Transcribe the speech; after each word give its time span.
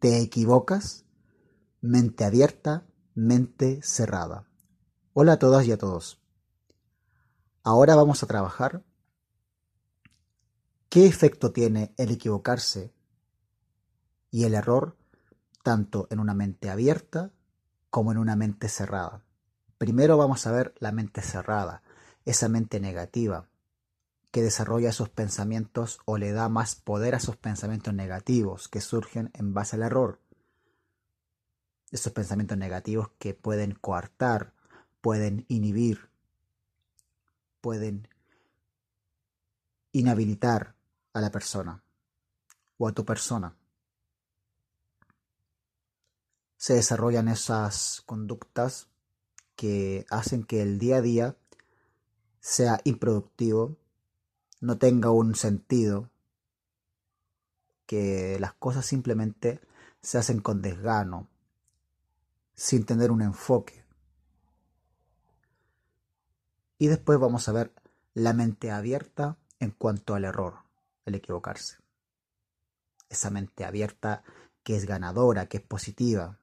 ¿Te 0.00 0.20
equivocas? 0.20 1.04
Mente 1.80 2.24
abierta, 2.24 2.86
mente 3.16 3.80
cerrada. 3.82 4.46
Hola 5.12 5.32
a 5.32 5.38
todas 5.40 5.66
y 5.66 5.72
a 5.72 5.76
todos. 5.76 6.20
Ahora 7.64 7.96
vamos 7.96 8.22
a 8.22 8.28
trabajar 8.28 8.84
qué 10.88 11.06
efecto 11.06 11.50
tiene 11.50 11.94
el 11.96 12.12
equivocarse 12.12 12.94
y 14.30 14.44
el 14.44 14.54
error 14.54 14.96
tanto 15.64 16.06
en 16.10 16.20
una 16.20 16.32
mente 16.32 16.70
abierta 16.70 17.32
como 17.90 18.12
en 18.12 18.18
una 18.18 18.36
mente 18.36 18.68
cerrada. 18.68 19.24
Primero 19.78 20.16
vamos 20.16 20.46
a 20.46 20.52
ver 20.52 20.74
la 20.78 20.92
mente 20.92 21.22
cerrada, 21.22 21.82
esa 22.24 22.48
mente 22.48 22.78
negativa, 22.78 23.48
que 24.30 24.42
desarrolla 24.42 24.90
esos 24.90 25.08
pensamientos 25.08 26.00
o 26.04 26.18
le 26.18 26.32
da 26.32 26.48
más 26.48 26.76
poder 26.76 27.14
a 27.14 27.18
esos 27.18 27.36
pensamientos 27.36 27.94
negativos 27.94 28.68
que 28.68 28.80
surgen 28.80 29.30
en 29.34 29.54
base 29.54 29.76
al 29.76 29.82
error. 29.82 30.20
Esos 31.90 32.12
pensamientos 32.12 32.58
negativos 32.58 33.10
que 33.18 33.32
pueden 33.32 33.72
coartar, 33.72 34.52
pueden 35.00 35.46
inhibir, 35.48 36.10
pueden 37.60 38.08
inhabilitar 39.92 40.74
a 41.14 41.20
la 41.20 41.30
persona 41.30 41.82
o 42.76 42.88
a 42.88 42.92
tu 42.92 43.04
persona. 43.04 43.56
Se 46.56 46.74
desarrollan 46.74 47.28
esas 47.28 48.02
conductas 48.04 48.88
que 49.56 50.04
hacen 50.10 50.44
que 50.44 50.60
el 50.60 50.78
día 50.78 50.96
a 50.96 51.00
día 51.00 51.36
sea 52.40 52.80
improductivo, 52.84 53.76
no 54.60 54.78
tenga 54.78 55.10
un 55.10 55.34
sentido, 55.34 56.10
que 57.86 58.36
las 58.38 58.52
cosas 58.54 58.84
simplemente 58.84 59.60
se 60.02 60.18
hacen 60.18 60.40
con 60.40 60.60
desgano, 60.60 61.28
sin 62.54 62.84
tener 62.84 63.10
un 63.10 63.22
enfoque. 63.22 63.84
Y 66.78 66.88
después 66.88 67.18
vamos 67.18 67.48
a 67.48 67.52
ver 67.52 67.72
la 68.14 68.32
mente 68.32 68.70
abierta 68.70 69.36
en 69.58 69.70
cuanto 69.70 70.14
al 70.14 70.24
error, 70.24 70.58
el 71.06 71.14
equivocarse. 71.14 71.78
Esa 73.08 73.30
mente 73.30 73.64
abierta 73.64 74.22
que 74.62 74.76
es 74.76 74.84
ganadora, 74.84 75.46
que 75.46 75.56
es 75.56 75.62
positiva, 75.62 76.38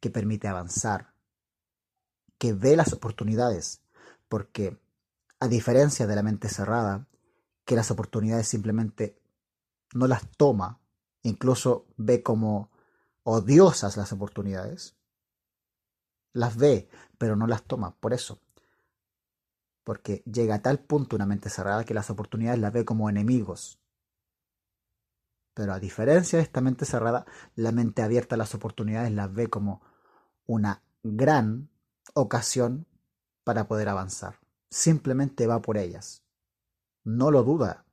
que 0.00 0.10
permite 0.10 0.48
avanzar, 0.48 1.12
que 2.38 2.52
ve 2.52 2.76
las 2.76 2.92
oportunidades, 2.92 3.82
porque 4.28 4.78
a 5.38 5.48
diferencia 5.48 6.06
de 6.06 6.16
la 6.16 6.22
mente 6.22 6.48
cerrada, 6.48 7.06
que 7.66 7.76
las 7.76 7.90
oportunidades 7.90 8.48
simplemente 8.48 9.20
no 9.92 10.06
las 10.06 10.26
toma, 10.38 10.80
incluso 11.22 11.86
ve 11.96 12.22
como 12.22 12.70
odiosas 13.24 13.96
las 13.96 14.12
oportunidades, 14.12 14.96
las 16.32 16.56
ve, 16.56 16.88
pero 17.18 17.34
no 17.34 17.46
las 17.46 17.64
toma, 17.64 17.96
por 17.96 18.14
eso. 18.14 18.40
Porque 19.82 20.22
llega 20.24 20.54
a 20.54 20.62
tal 20.62 20.78
punto 20.78 21.16
una 21.16 21.26
mente 21.26 21.50
cerrada 21.50 21.84
que 21.84 21.94
las 21.94 22.08
oportunidades 22.08 22.60
las 22.60 22.72
ve 22.72 22.84
como 22.84 23.10
enemigos. 23.10 23.80
Pero 25.52 25.72
a 25.72 25.80
diferencia 25.80 26.38
de 26.38 26.44
esta 26.44 26.60
mente 26.60 26.84
cerrada, 26.84 27.26
la 27.56 27.72
mente 27.72 28.02
abierta 28.02 28.36
a 28.36 28.38
las 28.38 28.54
oportunidades 28.54 29.10
las 29.10 29.32
ve 29.32 29.48
como 29.48 29.82
una 30.46 30.82
gran 31.02 31.68
ocasión 32.14 32.86
para 33.42 33.66
poder 33.66 33.88
avanzar. 33.88 34.38
Simplemente 34.70 35.46
va 35.46 35.62
por 35.62 35.78
ellas. 35.78 36.25
No 37.06 37.30
lo 37.30 37.44
duda. 37.44 37.86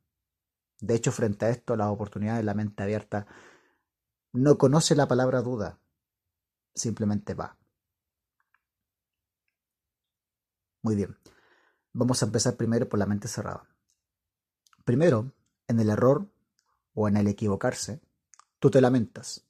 De 0.81 0.95
hecho, 0.95 1.11
frente 1.11 1.45
a 1.45 1.49
esto, 1.49 1.75
las 1.75 1.87
oportunidades 1.89 2.39
de 2.39 2.45
la 2.45 2.55
mente 2.55 2.81
abierta 2.81 3.27
no 4.31 4.57
conoce 4.57 4.95
la 4.95 5.07
palabra 5.07 5.43
duda. 5.43 5.79
Simplemente 6.73 7.35
va. 7.35 7.55
Muy 10.81 10.95
bien. 10.95 11.15
Vamos 11.91 12.23
a 12.23 12.25
empezar 12.25 12.55
primero 12.55 12.89
por 12.89 12.97
la 12.97 13.05
mente 13.05 13.27
cerrada. 13.27 13.69
Primero, 14.83 15.31
en 15.67 15.79
el 15.79 15.91
error 15.91 16.27
o 16.95 17.07
en 17.07 17.15
el 17.15 17.27
equivocarse, 17.27 18.01
tú 18.57 18.71
te 18.71 18.81
lamentas. 18.81 19.45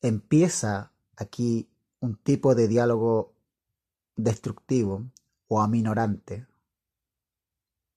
Empieza 0.00 0.92
aquí 1.16 1.68
un 1.98 2.14
tipo 2.14 2.54
de 2.54 2.68
diálogo 2.68 3.34
destructivo 4.14 5.10
o 5.48 5.60
aminorante 5.60 6.46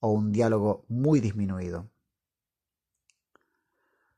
o 0.04 0.10
un 0.10 0.34
diálogo 0.34 0.84
muy 0.90 1.22
disminuido. 1.22 1.90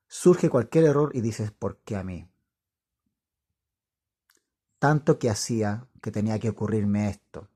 Surge 0.08 0.50
cualquier 0.50 0.86
error 0.86 1.12
y 1.14 1.22
dices, 1.22 1.52
¿por 1.52 1.78
qué 1.78 1.96
a 1.96 2.04
mí? 2.04 2.28
Tanto 4.80 5.20
que 5.20 5.30
hacía 5.30 5.88
que 6.02 6.10
tenía 6.10 6.40
que 6.40 6.50
ocurrirme 6.50 7.08
esto. 7.08 7.50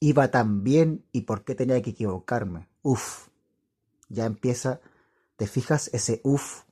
Iba 0.00 0.30
tan 0.30 0.64
bien 0.64 1.04
y 1.12 1.20
¿por 1.22 1.44
qué 1.44 1.54
tenía 1.54 1.82
que 1.82 1.90
equivocarme? 1.90 2.70
Uf, 2.80 3.28
ya 4.08 4.24
empieza, 4.24 4.80
te 5.36 5.46
fijas 5.46 5.90
ese 5.92 6.22
uf, 6.24 6.62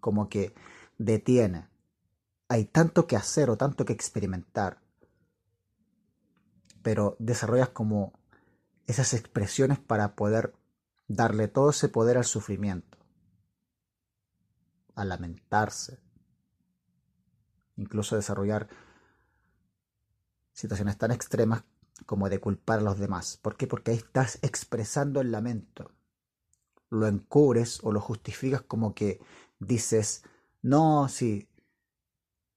como 0.00 0.28
que 0.28 0.52
detiene 0.98 1.70
hay 2.48 2.64
tanto 2.64 3.06
que 3.06 3.14
hacer 3.14 3.48
o 3.48 3.56
tanto 3.56 3.84
que 3.84 3.92
experimentar, 3.92 4.82
pero 6.82 7.14
desarrollas 7.20 7.68
como 7.68 8.19
esas 8.86 9.14
expresiones 9.14 9.78
para 9.78 10.14
poder 10.16 10.54
darle 11.08 11.48
todo 11.48 11.70
ese 11.70 11.88
poder 11.88 12.16
al 12.16 12.24
sufrimiento, 12.24 12.98
a 14.94 15.04
lamentarse, 15.04 15.98
incluso 17.76 18.16
desarrollar 18.16 18.68
situaciones 20.52 20.98
tan 20.98 21.10
extremas 21.10 21.64
como 22.06 22.28
de 22.28 22.40
culpar 22.40 22.78
a 22.80 22.82
los 22.82 22.98
demás. 22.98 23.38
¿Por 23.40 23.56
qué? 23.56 23.66
Porque 23.66 23.90
ahí 23.90 23.96
estás 23.96 24.38
expresando 24.42 25.20
el 25.20 25.32
lamento. 25.32 25.92
Lo 26.90 27.06
encubres 27.06 27.80
o 27.82 27.92
lo 27.92 28.00
justificas 28.00 28.62
como 28.62 28.94
que 28.94 29.20
dices, 29.58 30.22
no, 30.62 31.08
sí, 31.08 31.48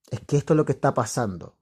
es 0.10 0.22
que 0.22 0.38
esto 0.38 0.54
es 0.54 0.58
lo 0.58 0.66
que 0.66 0.74
está 0.74 0.94
pasando. 0.94 1.56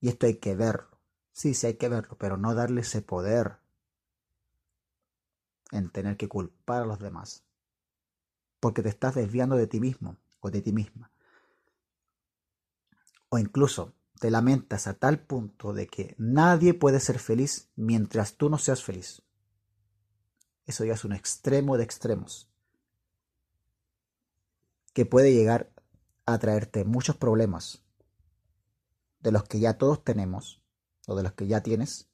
Y 0.00 0.08
esto 0.08 0.26
hay 0.26 0.36
que 0.36 0.54
verlo. 0.54 0.93
Sí, 1.34 1.52
sí 1.52 1.66
hay 1.66 1.74
que 1.74 1.88
verlo, 1.88 2.16
pero 2.16 2.36
no 2.36 2.54
darle 2.54 2.82
ese 2.82 3.02
poder 3.02 3.58
en 5.72 5.90
tener 5.90 6.16
que 6.16 6.28
culpar 6.28 6.82
a 6.82 6.86
los 6.86 7.00
demás. 7.00 7.42
Porque 8.60 8.82
te 8.82 8.88
estás 8.88 9.16
desviando 9.16 9.56
de 9.56 9.66
ti 9.66 9.80
mismo 9.80 10.16
o 10.38 10.52
de 10.52 10.62
ti 10.62 10.72
misma. 10.72 11.10
O 13.30 13.38
incluso 13.38 13.94
te 14.20 14.30
lamentas 14.30 14.86
a 14.86 14.94
tal 14.94 15.18
punto 15.18 15.72
de 15.72 15.88
que 15.88 16.14
nadie 16.18 16.72
puede 16.72 17.00
ser 17.00 17.18
feliz 17.18 17.68
mientras 17.74 18.36
tú 18.36 18.48
no 18.48 18.56
seas 18.56 18.84
feliz. 18.84 19.22
Eso 20.66 20.84
ya 20.84 20.94
es 20.94 21.04
un 21.04 21.14
extremo 21.14 21.76
de 21.76 21.82
extremos. 21.82 22.48
Que 24.92 25.04
puede 25.04 25.34
llegar 25.34 25.72
a 26.26 26.38
traerte 26.38 26.84
muchos 26.84 27.16
problemas 27.16 27.82
de 29.18 29.32
los 29.32 29.42
que 29.42 29.58
ya 29.58 29.78
todos 29.78 30.04
tenemos 30.04 30.63
o 31.06 31.14
de 31.14 31.22
los 31.22 31.32
que 31.32 31.46
ya 31.46 31.62
tienes 31.62 32.08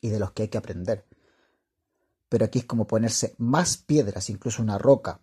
y 0.00 0.08
de 0.08 0.18
los 0.18 0.32
que 0.32 0.42
hay 0.42 0.48
que 0.48 0.58
aprender. 0.58 1.06
Pero 2.28 2.44
aquí 2.44 2.60
es 2.60 2.64
como 2.64 2.86
ponerse 2.86 3.34
más 3.38 3.76
piedras, 3.76 4.30
incluso 4.30 4.62
una 4.62 4.78
roca 4.78 5.20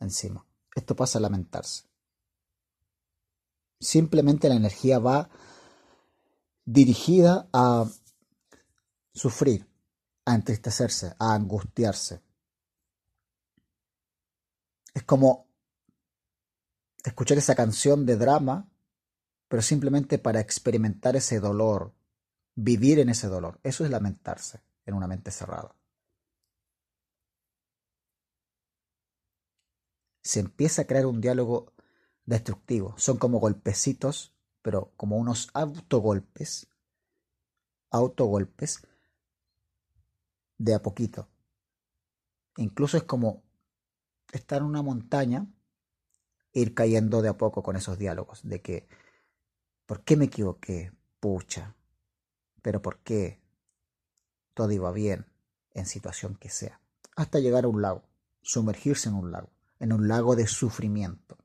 encima. 0.00 0.46
Esto 0.74 0.94
pasa 0.94 1.18
a 1.18 1.22
lamentarse. 1.22 1.84
Simplemente 3.80 4.48
la 4.48 4.56
energía 4.56 4.98
va 4.98 5.30
dirigida 6.64 7.48
a 7.52 7.86
sufrir, 9.12 9.68
a 10.24 10.34
entristecerse, 10.34 11.14
a 11.18 11.34
angustiarse. 11.34 12.22
Es 14.94 15.02
como 15.04 15.48
escuchar 17.04 17.38
esa 17.38 17.54
canción 17.54 18.04
de 18.04 18.16
drama, 18.16 18.68
pero 19.48 19.62
simplemente 19.62 20.18
para 20.18 20.40
experimentar 20.40 21.16
ese 21.16 21.40
dolor, 21.40 21.94
vivir 22.54 22.98
en 22.98 23.08
ese 23.08 23.28
dolor. 23.28 23.60
Eso 23.62 23.84
es 23.84 23.90
lamentarse 23.90 24.62
en 24.84 24.94
una 24.94 25.06
mente 25.06 25.30
cerrada. 25.30 25.74
Se 30.22 30.40
empieza 30.40 30.82
a 30.82 30.86
crear 30.86 31.06
un 31.06 31.20
diálogo 31.20 31.72
destructivo. 32.26 32.94
Son 32.98 33.16
como 33.16 33.40
golpecitos, 33.40 34.34
pero 34.60 34.92
como 34.96 35.16
unos 35.16 35.48
autogolpes, 35.54 36.68
autogolpes 37.90 38.86
de 40.58 40.74
a 40.74 40.82
poquito. 40.82 41.28
Incluso 42.56 42.96
es 42.96 43.04
como 43.04 43.44
estar 44.32 44.58
en 44.58 44.64
una 44.64 44.82
montaña 44.82 45.46
ir 46.52 46.74
cayendo 46.74 47.22
de 47.22 47.28
a 47.28 47.38
poco 47.38 47.62
con 47.62 47.76
esos 47.76 47.98
diálogos, 47.98 48.40
de 48.42 48.60
que, 48.60 48.88
¿por 49.88 50.04
qué 50.04 50.18
me 50.18 50.26
equivoqué? 50.26 50.92
Pucha, 51.18 51.74
pero 52.60 52.82
¿por 52.82 52.98
qué? 52.98 53.40
Todo 54.52 54.70
iba 54.70 54.92
bien, 54.92 55.24
en 55.72 55.86
situación 55.86 56.36
que 56.36 56.50
sea, 56.50 56.78
hasta 57.16 57.38
llegar 57.38 57.64
a 57.64 57.68
un 57.68 57.80
lago. 57.80 58.04
sumergirse 58.42 59.08
en 59.08 59.14
un 59.14 59.32
lago, 59.32 59.50
en 59.80 59.92
un 59.92 60.08
lago 60.08 60.36
de 60.36 60.46
sufrimiento. 60.46 61.38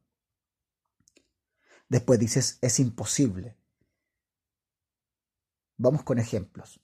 Después 1.88 2.20
dices, 2.20 2.60
es 2.62 2.80
imposible. 2.80 3.58
Vamos 5.78 6.04
con 6.04 6.20
ejemplos. 6.20 6.82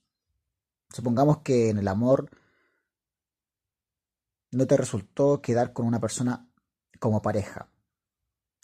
Supongamos 0.90 1.40
que 1.40 1.70
en 1.70 1.78
el 1.78 1.88
amor 1.88 2.30
no 4.52 4.66
te 4.66 4.78
resultó 4.78 5.42
quedar 5.42 5.74
con 5.74 5.86
una 5.86 6.00
persona 6.00 6.50
como 7.00 7.22
pareja 7.22 7.70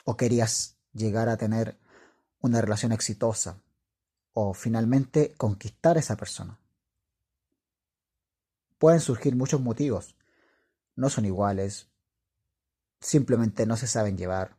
o 0.04 0.18
querías 0.18 0.78
llegar 0.94 1.30
a 1.30 1.38
tener 1.38 1.80
una 2.40 2.62
relación 2.62 2.92
exitosa 2.92 3.62
o 4.34 4.54
finalmente 4.54 5.34
conquistar 5.38 5.98
a 5.98 6.00
esa 6.00 6.18
persona. 6.18 6.60
Pueden 8.78 9.00
surgir 9.00 9.36
muchos 9.36 9.62
motivos. 9.62 10.16
No 10.96 11.10
son 11.10 11.26
iguales, 11.26 11.90
simplemente 13.00 13.66
no 13.66 13.78
se 13.78 13.88
saben 13.88 14.18
llevar, 14.18 14.58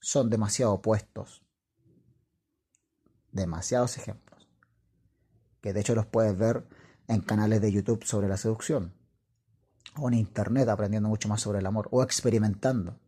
son 0.00 0.30
demasiado 0.30 0.72
opuestos. 0.72 1.42
Demasiados 3.32 3.98
ejemplos. 3.98 4.48
Que 5.60 5.72
de 5.72 5.80
hecho 5.80 5.94
los 5.94 6.06
puedes 6.06 6.36
ver 6.38 6.68
en 7.08 7.20
canales 7.20 7.60
de 7.60 7.72
YouTube 7.72 8.04
sobre 8.04 8.28
la 8.28 8.36
seducción. 8.36 8.94
O 9.96 10.08
en 10.08 10.14
internet 10.14 10.68
aprendiendo 10.68 11.08
mucho 11.08 11.28
más 11.28 11.40
sobre 11.40 11.58
el 11.58 11.66
amor. 11.66 11.88
O 11.90 12.02
experimentando. 12.02 12.98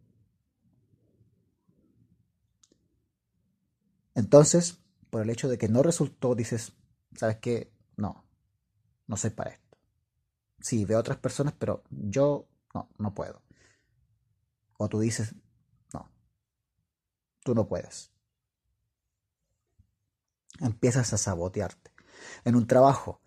Entonces, 4.19 4.81
por 5.11 5.23
el 5.23 5.31
hecho 5.31 5.49
de 5.49 5.59
que 5.59 5.69
no 5.69 5.81
resultó, 5.85 6.35
dices, 6.35 6.73
¿sabes 7.15 7.37
qué? 7.37 7.73
No, 7.97 8.25
no 9.07 9.17
soy 9.17 9.31
para 9.31 9.51
esto. 9.51 9.79
Sí, 10.61 10.85
veo 10.85 10.99
otras 10.99 11.19
personas, 11.19 11.55
pero 11.57 11.85
yo 11.89 12.49
no, 12.75 12.91
no 12.99 13.15
puedo. 13.15 13.41
O 14.77 14.89
tú 14.89 14.99
dices, 14.99 15.37
no, 15.95 16.11
tú 17.45 17.55
no 17.55 17.69
puedes. 17.69 18.11
Empiezas 20.59 21.13
a 21.13 21.17
sabotearte. 21.17 21.93
En 22.45 22.57
un 22.57 22.67
trabajo, 22.67 23.21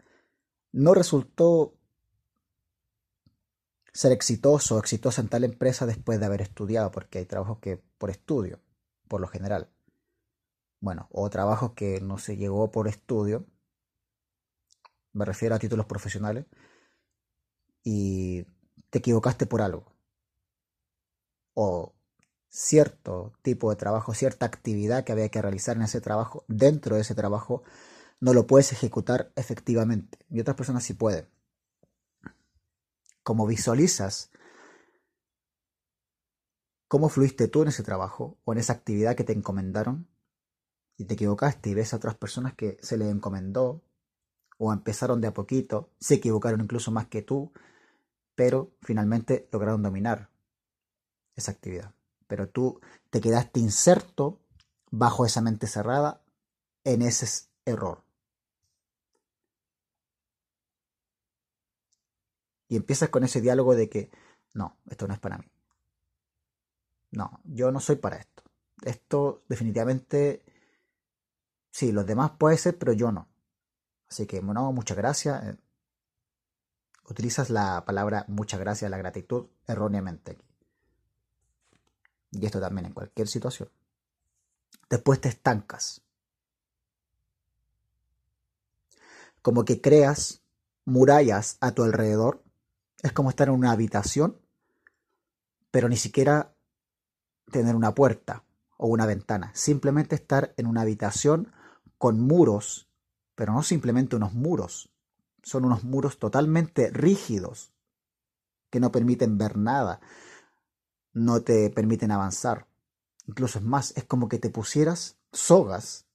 no 0.73 0.93
resultó 0.93 1.73
ser 3.93 4.11
exitoso 4.11 4.75
o 4.75 4.79
exitosa 4.79 5.21
en 5.21 5.29
tal 5.29 5.45
empresa 5.45 5.85
después 5.85 6.19
de 6.19 6.25
haber 6.25 6.41
estudiado, 6.41 6.91
porque 6.91 7.19
hay 7.19 7.25
trabajos 7.25 7.59
que 7.59 7.77
por 7.97 8.09
estudio, 8.09 8.59
por 9.07 9.21
lo 9.21 9.27
general 9.27 9.71
bueno, 10.81 11.07
o 11.11 11.29
trabajos 11.29 11.73
que 11.73 12.01
no 12.01 12.17
se 12.17 12.37
llegó 12.37 12.71
por 12.71 12.87
estudio, 12.87 13.45
me 15.13 15.25
refiero 15.25 15.55
a 15.55 15.59
títulos 15.59 15.85
profesionales, 15.85 16.45
y 17.83 18.43
te 18.89 18.99
equivocaste 18.99 19.45
por 19.45 19.61
algo, 19.61 19.93
o 21.53 21.93
cierto 22.49 23.33
tipo 23.43 23.69
de 23.69 23.75
trabajo, 23.77 24.13
cierta 24.13 24.45
actividad 24.45 25.03
que 25.03 25.11
había 25.13 25.29
que 25.29 25.41
realizar 25.41 25.77
en 25.77 25.83
ese 25.83 26.01
trabajo, 26.01 26.43
dentro 26.47 26.95
de 26.95 27.01
ese 27.01 27.15
trabajo, 27.15 27.63
no 28.19 28.33
lo 28.33 28.47
puedes 28.47 28.71
ejecutar 28.73 29.31
efectivamente, 29.35 30.17
y 30.29 30.41
otras 30.41 30.57
personas 30.57 30.83
sí 30.83 30.93
pueden. 30.93 31.29
Como 33.23 33.45
visualizas 33.45 34.31
cómo 36.87 37.07
fluiste 37.07 37.47
tú 37.47 37.61
en 37.61 37.69
ese 37.69 37.83
trabajo 37.83 38.37
o 38.43 38.51
en 38.51 38.59
esa 38.59 38.73
actividad 38.73 39.15
que 39.15 39.23
te 39.23 39.33
encomendaron, 39.33 40.10
y 41.01 41.05
te 41.05 41.15
equivocaste 41.15 41.71
y 41.71 41.73
ves 41.73 41.93
a 41.93 41.97
otras 41.97 42.13
personas 42.13 42.53
que 42.53 42.77
se 42.79 42.95
les 42.95 43.09
encomendó 43.09 43.81
o 44.59 44.71
empezaron 44.71 45.19
de 45.19 45.29
a 45.29 45.33
poquito, 45.33 45.89
se 45.99 46.13
equivocaron 46.15 46.61
incluso 46.61 46.91
más 46.91 47.07
que 47.07 47.23
tú, 47.23 47.51
pero 48.35 48.75
finalmente 48.83 49.49
lograron 49.51 49.81
dominar 49.81 50.29
esa 51.35 51.53
actividad. 51.53 51.95
Pero 52.27 52.49
tú 52.49 52.79
te 53.09 53.19
quedaste 53.19 53.59
inserto 53.59 54.39
bajo 54.91 55.25
esa 55.25 55.41
mente 55.41 55.65
cerrada 55.65 56.21
en 56.83 57.01
ese 57.01 57.49
error. 57.65 58.03
Y 62.67 62.75
empiezas 62.75 63.09
con 63.09 63.23
ese 63.23 63.41
diálogo 63.41 63.73
de 63.73 63.89
que, 63.89 64.11
no, 64.53 64.77
esto 64.87 65.07
no 65.07 65.15
es 65.15 65.19
para 65.19 65.39
mí. 65.39 65.49
No, 67.09 67.39
yo 67.43 67.71
no 67.71 67.79
soy 67.79 67.95
para 67.95 68.17
esto. 68.17 68.43
Esto 68.83 69.41
definitivamente 69.49 70.43
Sí, 71.71 71.91
los 71.91 72.05
demás 72.05 72.31
puede 72.37 72.57
ser, 72.57 72.77
pero 72.77 72.93
yo 72.93 73.11
no. 73.11 73.27
Así 74.09 74.27
que, 74.27 74.41
bueno, 74.41 74.71
muchas 74.73 74.97
gracias. 74.97 75.43
Eh, 75.45 75.57
utilizas 77.09 77.49
la 77.49 77.83
palabra 77.85 78.25
muchas 78.27 78.59
gracias, 78.59 78.91
la 78.91 78.97
gratitud, 78.97 79.47
erróneamente 79.67 80.31
aquí. 80.31 80.45
Y 82.31 82.45
esto 82.45 82.59
también 82.59 82.87
en 82.87 82.93
cualquier 82.93 83.27
situación. 83.27 83.69
Después 84.89 85.19
te 85.21 85.29
estancas. 85.29 86.01
Como 89.41 89.65
que 89.65 89.81
creas 89.81 90.41
murallas 90.85 91.57
a 91.61 91.71
tu 91.71 91.83
alrededor. 91.83 92.43
Es 93.01 93.13
como 93.13 93.29
estar 93.29 93.47
en 93.47 93.55
una 93.55 93.71
habitación, 93.71 94.39
pero 95.71 95.89
ni 95.89 95.97
siquiera 95.97 96.53
tener 97.51 97.75
una 97.75 97.95
puerta 97.95 98.43
o 98.77 98.87
una 98.87 99.05
ventana. 99.05 99.51
Simplemente 99.53 100.15
estar 100.15 100.53
en 100.57 100.67
una 100.67 100.81
habitación 100.81 101.51
con 102.01 102.19
muros, 102.19 102.89
pero 103.35 103.53
no 103.53 103.61
simplemente 103.61 104.15
unos 104.15 104.33
muros, 104.33 104.91
son 105.43 105.65
unos 105.65 105.83
muros 105.83 106.17
totalmente 106.17 106.89
rígidos 106.89 107.73
que 108.71 108.79
no 108.79 108.91
permiten 108.91 109.37
ver 109.37 109.55
nada, 109.55 110.01
no 111.13 111.43
te 111.43 111.69
permiten 111.69 112.09
avanzar. 112.09 112.65
Incluso 113.27 113.59
es 113.59 113.65
más, 113.65 113.95
es 113.95 114.03
como 114.05 114.29
que 114.29 114.39
te 114.39 114.49
pusieras 114.49 115.19
sogas 115.31 116.07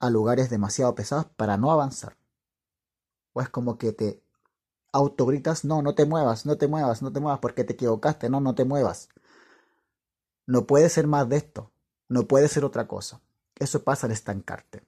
a 0.00 0.10
lugares 0.10 0.50
demasiado 0.50 0.94
pesados 0.94 1.24
para 1.34 1.56
no 1.56 1.72
avanzar. 1.72 2.18
O 3.32 3.40
es 3.40 3.48
como 3.48 3.78
que 3.78 3.92
te 3.92 4.22
autogritas, 4.92 5.64
no, 5.64 5.80
no 5.80 5.94
te 5.94 6.04
muevas, 6.04 6.44
no 6.44 6.58
te 6.58 6.68
muevas, 6.68 7.00
no 7.00 7.10
te 7.10 7.20
muevas 7.20 7.38
porque 7.40 7.64
te 7.64 7.72
equivocaste, 7.72 8.28
no, 8.28 8.38
no 8.42 8.54
te 8.54 8.66
muevas. 8.66 9.08
No 10.46 10.66
puede 10.66 10.90
ser 10.90 11.06
más 11.06 11.26
de 11.26 11.38
esto, 11.38 11.72
no 12.06 12.24
puede 12.24 12.48
ser 12.48 12.66
otra 12.66 12.86
cosa. 12.86 13.22
Eso 13.56 13.84
pasa 13.84 14.06
al 14.06 14.12
estancarte. 14.12 14.86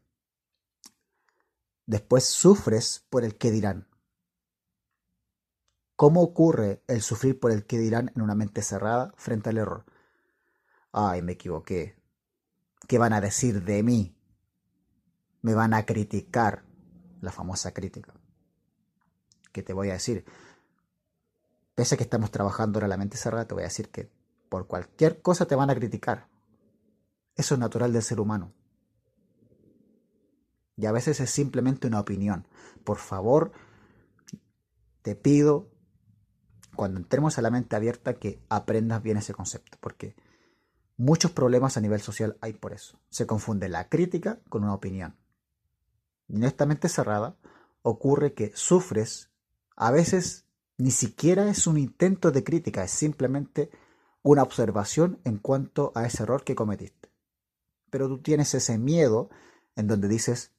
Después 1.86 2.24
sufres 2.24 3.06
por 3.10 3.24
el 3.24 3.36
que 3.36 3.50
dirán. 3.50 3.88
¿Cómo 5.94 6.22
ocurre 6.22 6.82
el 6.88 7.00
sufrir 7.00 7.38
por 7.38 7.52
el 7.52 7.64
que 7.64 7.78
dirán 7.78 8.12
en 8.14 8.22
una 8.22 8.34
mente 8.34 8.60
cerrada 8.62 9.14
frente 9.16 9.50
al 9.50 9.58
error? 9.58 9.86
Ay, 10.92 11.22
me 11.22 11.32
equivoqué. 11.32 11.96
¿Qué 12.86 12.98
van 12.98 13.12
a 13.12 13.20
decir 13.20 13.64
de 13.64 13.82
mí? 13.82 14.16
Me 15.42 15.54
van 15.54 15.74
a 15.74 15.86
criticar. 15.86 16.64
La 17.22 17.32
famosa 17.32 17.72
crítica. 17.72 18.12
¿Qué 19.52 19.62
te 19.62 19.72
voy 19.72 19.88
a 19.88 19.94
decir? 19.94 20.26
Pese 21.74 21.94
a 21.94 21.98
que 21.98 22.04
estamos 22.04 22.30
trabajando 22.30 22.78
ahora 22.78 22.88
la 22.88 22.98
mente 22.98 23.16
cerrada, 23.16 23.46
te 23.46 23.54
voy 23.54 23.62
a 23.62 23.66
decir 23.66 23.90
que 23.90 24.10
por 24.50 24.66
cualquier 24.66 25.22
cosa 25.22 25.46
te 25.46 25.54
van 25.54 25.70
a 25.70 25.74
criticar. 25.74 26.28
Eso 27.36 27.54
es 27.54 27.60
natural 27.60 27.92
del 27.92 28.02
ser 28.02 28.18
humano. 28.18 28.52
Y 30.76 30.86
a 30.86 30.92
veces 30.92 31.20
es 31.20 31.30
simplemente 31.30 31.86
una 31.86 32.00
opinión. 32.00 32.46
Por 32.84 32.98
favor, 32.98 33.52
te 35.02 35.14
pido, 35.14 35.70
cuando 36.74 36.98
entremos 36.98 37.38
a 37.38 37.42
la 37.42 37.50
mente 37.50 37.76
abierta, 37.76 38.14
que 38.14 38.42
aprendas 38.48 39.02
bien 39.02 39.18
ese 39.18 39.34
concepto, 39.34 39.78
porque 39.80 40.16
muchos 40.96 41.30
problemas 41.30 41.76
a 41.76 41.80
nivel 41.80 42.00
social 42.00 42.36
hay 42.40 42.54
por 42.54 42.72
eso. 42.72 42.98
Se 43.10 43.26
confunde 43.26 43.68
la 43.68 43.88
crítica 43.88 44.40
con 44.48 44.64
una 44.64 44.74
opinión. 44.74 45.16
Y 46.28 46.36
en 46.36 46.44
esta 46.44 46.66
mente 46.66 46.88
cerrada 46.88 47.36
ocurre 47.82 48.34
que 48.34 48.52
sufres, 48.54 49.30
a 49.76 49.90
veces 49.90 50.46
ni 50.78 50.90
siquiera 50.90 51.48
es 51.48 51.66
un 51.66 51.78
intento 51.78 52.32
de 52.32 52.44
crítica, 52.44 52.84
es 52.84 52.90
simplemente 52.90 53.70
una 54.22 54.42
observación 54.42 55.20
en 55.24 55.38
cuanto 55.38 55.92
a 55.94 56.04
ese 56.04 56.24
error 56.24 56.42
que 56.42 56.54
cometiste 56.54 57.05
pero 57.96 58.08
tú 58.08 58.18
tienes 58.20 58.52
ese 58.52 58.76
miedo 58.76 59.30
en 59.74 59.86
donde 59.86 60.06
dices, 60.06 60.52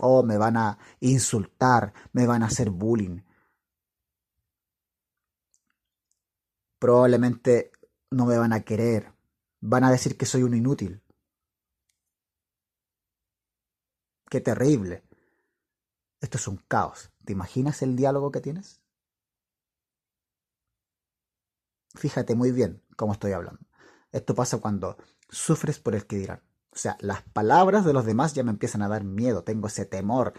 oh, 0.00 0.22
me 0.22 0.36
van 0.36 0.58
a 0.58 0.78
insultar, 1.00 1.94
me 2.12 2.26
van 2.26 2.42
a 2.42 2.48
hacer 2.48 2.68
bullying. 2.68 3.22
Probablemente 6.78 7.72
no 8.10 8.26
me 8.26 8.36
van 8.36 8.52
a 8.52 8.64
querer, 8.64 9.14
van 9.62 9.82
a 9.84 9.90
decir 9.90 10.18
que 10.18 10.26
soy 10.26 10.42
un 10.42 10.54
inútil. 10.54 11.02
Qué 14.28 14.42
terrible. 14.42 15.04
Esto 16.20 16.36
es 16.36 16.48
un 16.48 16.58
caos. 16.68 17.10
¿Te 17.24 17.32
imaginas 17.32 17.80
el 17.80 17.96
diálogo 17.96 18.30
que 18.30 18.42
tienes? 18.42 18.82
Fíjate 21.94 22.34
muy 22.34 22.52
bien 22.52 22.82
cómo 22.94 23.14
estoy 23.14 23.32
hablando. 23.32 23.64
Esto 24.12 24.34
pasa 24.34 24.58
cuando 24.58 24.98
sufres 25.30 25.78
por 25.78 25.94
el 25.94 26.06
que 26.06 26.16
dirán. 26.16 26.47
O 26.72 26.76
sea, 26.78 26.96
las 27.00 27.22
palabras 27.22 27.84
de 27.84 27.92
los 27.92 28.04
demás 28.06 28.34
ya 28.34 28.44
me 28.44 28.50
empiezan 28.50 28.82
a 28.82 28.88
dar 28.88 29.04
miedo, 29.04 29.44
tengo 29.44 29.68
ese 29.68 29.84
temor. 29.86 30.34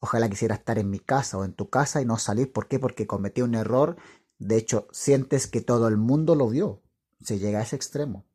Ojalá 0.00 0.28
quisiera 0.28 0.56
estar 0.56 0.78
en 0.78 0.90
mi 0.90 0.98
casa 1.00 1.38
o 1.38 1.44
en 1.44 1.54
tu 1.54 1.70
casa 1.70 2.00
y 2.02 2.04
no 2.06 2.18
salir. 2.18 2.52
¿Por 2.52 2.68
qué? 2.68 2.78
Porque 2.78 3.06
cometí 3.06 3.42
un 3.42 3.54
error 3.54 3.96
De 4.38 4.56
hecho, 4.56 4.88
sientes 4.92 5.46
que 5.46 5.60
todo 5.60 5.88
el 5.88 5.96
mundo 5.96 6.34
lo 6.34 6.48
vio. 6.48 6.82
Se 7.20 7.38
llega 7.38 7.60
a 7.60 7.62
ese 7.62 7.76
extremo. 7.76 8.26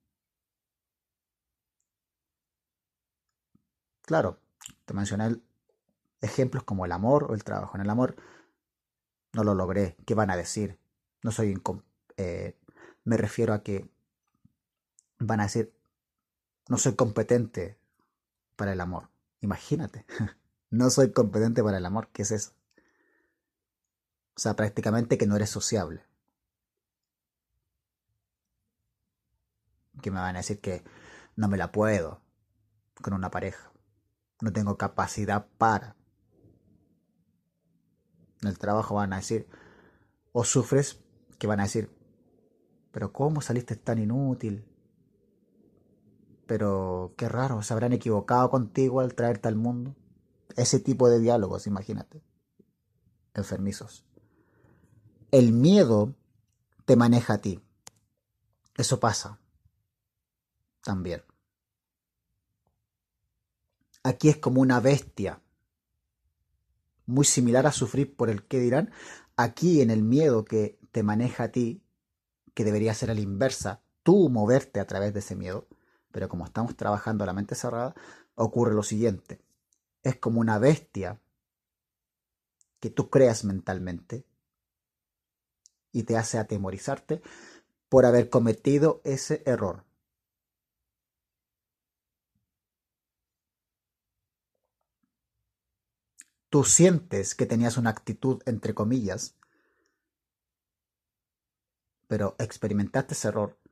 Claro, 4.03 4.39
te 4.85 4.93
mencioné 4.93 5.41
ejemplos 6.21 6.63
como 6.63 6.85
el 6.85 6.91
amor 6.93 7.25
o 7.29 7.33
el 7.33 7.43
trabajo. 7.43 7.75
En 7.75 7.81
el 7.81 7.89
amor 7.89 8.15
no 9.33 9.43
lo 9.43 9.53
logré. 9.53 9.97
¿Qué 10.05 10.15
van 10.15 10.31
a 10.31 10.37
decir? 10.37 10.79
No 11.23 11.31
soy 11.31 11.61
eh, 12.17 12.57
me 13.03 13.17
refiero 13.17 13.53
a 13.53 13.63
que 13.63 13.89
van 15.19 15.39
a 15.39 15.43
decir 15.43 15.76
no 16.69 16.77
soy 16.77 16.95
competente 16.95 17.79
para 18.55 18.73
el 18.73 18.81
amor. 18.81 19.09
Imagínate. 19.41 20.05
no 20.69 20.89
soy 20.89 21.11
competente 21.11 21.63
para 21.63 21.77
el 21.77 21.85
amor. 21.85 22.09
¿Qué 22.11 22.23
es 22.23 22.31
eso? 22.31 22.51
O 24.35 24.39
sea, 24.39 24.55
prácticamente 24.55 25.17
que 25.17 25.27
no 25.27 25.35
eres 25.35 25.49
sociable. 25.49 26.05
Que 30.01 30.11
me 30.11 30.19
van 30.19 30.35
a 30.35 30.39
decir 30.39 30.59
que 30.59 30.83
no 31.35 31.47
me 31.47 31.57
la 31.57 31.71
puedo 31.71 32.21
con 33.01 33.13
una 33.13 33.31
pareja. 33.31 33.71
No 34.41 34.53
tengo 34.53 34.77
capacidad 34.77 35.47
para. 35.57 35.95
En 38.41 38.49
el 38.49 38.59
trabajo 38.59 38.95
van 38.95 39.13
a 39.13 39.17
decir, 39.17 39.47
o 40.31 40.43
sufres, 40.43 40.99
que 41.39 41.47
van 41.47 41.59
a 41.59 41.63
decir, 41.63 41.91
pero 42.91 43.11
¿cómo 43.11 43.41
saliste 43.41 43.75
tan 43.75 43.97
inútil? 43.97 44.67
Pero 46.47 47.13
qué 47.17 47.27
raro, 47.29 47.61
se 47.61 47.73
habrán 47.73 47.93
equivocado 47.93 48.49
contigo 48.49 49.01
al 49.01 49.13
traerte 49.13 49.49
al 49.49 49.55
mundo. 49.55 49.95
Ese 50.55 50.79
tipo 50.79 51.09
de 51.09 51.19
diálogos, 51.19 51.67
imagínate. 51.67 52.23
Enfermizos. 53.33 54.05
El 55.29 55.51
miedo 55.51 56.15
te 56.85 56.95
maneja 56.95 57.33
a 57.33 57.37
ti. 57.39 57.61
Eso 58.77 58.99
pasa. 58.99 59.39
También. 60.81 61.21
Aquí 64.03 64.29
es 64.29 64.37
como 64.37 64.61
una 64.61 64.79
bestia. 64.79 65.41
Muy 67.05 67.25
similar 67.25 67.67
a 67.67 67.73
sufrir 67.73 68.15
por 68.15 68.29
el 68.29 68.47
que 68.47 68.59
dirán. 68.59 68.91
Aquí 69.35 69.81
en 69.81 69.91
el 69.91 70.01
miedo 70.01 70.45
que 70.45 70.79
te 70.91 71.03
maneja 71.03 71.43
a 71.43 71.51
ti, 71.51 71.83
que 72.53 72.63
debería 72.63 72.93
ser 72.93 73.11
a 73.11 73.13
la 73.13 73.19
inversa, 73.19 73.81
tú 74.01 74.29
moverte 74.29 74.79
a 74.79 74.87
través 74.87 75.13
de 75.13 75.19
ese 75.19 75.35
miedo. 75.35 75.67
Pero 76.17 76.29
como 76.29 76.45
estamos 76.45 76.75
trabajando 76.75 77.27
la 77.27 77.33
mente 77.33 77.53
cerrada, 77.53 77.93
ocurre 78.33 78.73
lo 78.73 78.81
siguiente. 78.81 79.39
Es 80.01 80.15
como 80.15 80.41
una 80.41 80.57
bestia 80.57 81.21
que 82.79 82.89
tú 82.89 83.11
creas 83.11 83.43
mentalmente, 83.43 84.25
y 85.91 86.05
te 86.05 86.17
hace 86.17 86.39
atemorizarte 86.39 87.21
por 87.87 88.07
haber 88.07 88.31
cometido 88.31 88.99
ese 89.03 89.43
error. 89.45 89.83
Tú 96.49 96.63
sientes 96.63 97.35
que 97.35 97.45
tenías 97.45 97.77
una 97.77 97.91
actitud 97.91 98.41
entre 98.47 98.73
comillas, 98.73 99.35
pero 102.07 102.35
experimentaste 102.39 103.13
ese 103.13 103.27
error. 103.27 103.66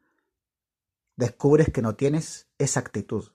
Descubres 1.15 1.71
que 1.71 1.81
no 1.81 1.95
tienes 1.95 2.47
esa 2.57 2.79
actitud, 2.81 3.31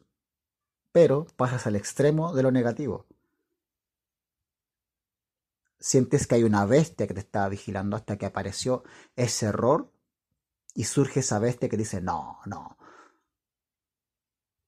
pero 0.93 1.27
pasas 1.37 1.67
al 1.67 1.77
extremo 1.77 2.35
de 2.35 2.43
lo 2.43 2.51
negativo 2.51 3.07
sientes 5.81 6.27
que 6.27 6.35
hay 6.37 6.45
una 6.45 6.67
bestia 6.67 7.07
que 7.07 7.15
te 7.15 7.21
está 7.21 7.49
vigilando 7.49 7.97
hasta 7.97 8.19
que 8.19 8.27
apareció 8.27 8.85
ese 9.17 9.47
error 9.47 9.91
y 10.75 10.85
surge 10.85 11.21
esa 11.21 11.39
bestia 11.39 11.69
que 11.69 11.77
dice, 11.77 12.01
no, 12.01 12.39
no, 12.45 12.77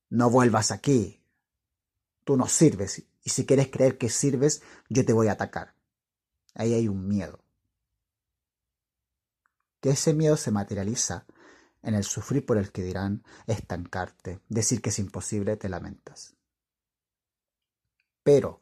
no 0.09 0.31
vuelvas 0.31 0.73
aquí, 0.73 1.23
tú 2.25 2.37
no 2.37 2.49
sirves 2.49 3.05
y 3.23 3.31
si 3.31 3.47
quieres 3.47 3.69
creer 3.71 3.99
que 3.99 4.09
sirves, 4.09 4.63
yo 4.89 5.05
te 5.05 5.13
voy 5.13 5.29
a 5.29 5.33
atacar. 5.33 5.75
Ahí 6.55 6.75
hay 6.75 6.89
un 6.89 7.07
miedo. 7.07 7.39
Que 9.81 9.91
ese 9.91 10.13
miedo 10.13 10.37
se 10.37 10.51
materializa 10.51 11.25
en 11.83 11.95
el 11.95 12.05
sufrir 12.05 12.47
por 12.47 12.59
el 12.59 12.71
que 12.73 12.83
dirán 12.83 13.25
estancarte, 13.47 14.41
decir 14.49 14.81
que 14.81 14.91
es 14.91 14.99
imposible, 14.99 15.57
te 15.57 15.69
lamentas. 15.69 16.35
Pero 18.23 18.61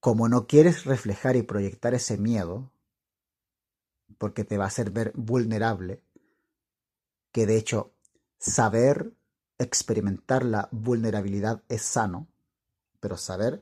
como 0.00 0.28
no 0.28 0.46
quieres 0.46 0.84
reflejar 0.84 1.36
y 1.36 1.42
proyectar 1.42 1.94
ese 1.94 2.16
miedo, 2.16 2.72
porque 4.18 4.44
te 4.44 4.58
va 4.58 4.64
a 4.64 4.68
hacer 4.68 4.90
ver 4.90 5.12
vulnerable, 5.14 6.02
que 7.32 7.46
de 7.46 7.56
hecho 7.56 7.94
saber 8.38 9.14
experimentar 9.58 10.44
la 10.44 10.68
vulnerabilidad 10.72 11.62
es 11.68 11.82
sano, 11.82 12.28
pero 12.98 13.16
saber 13.16 13.60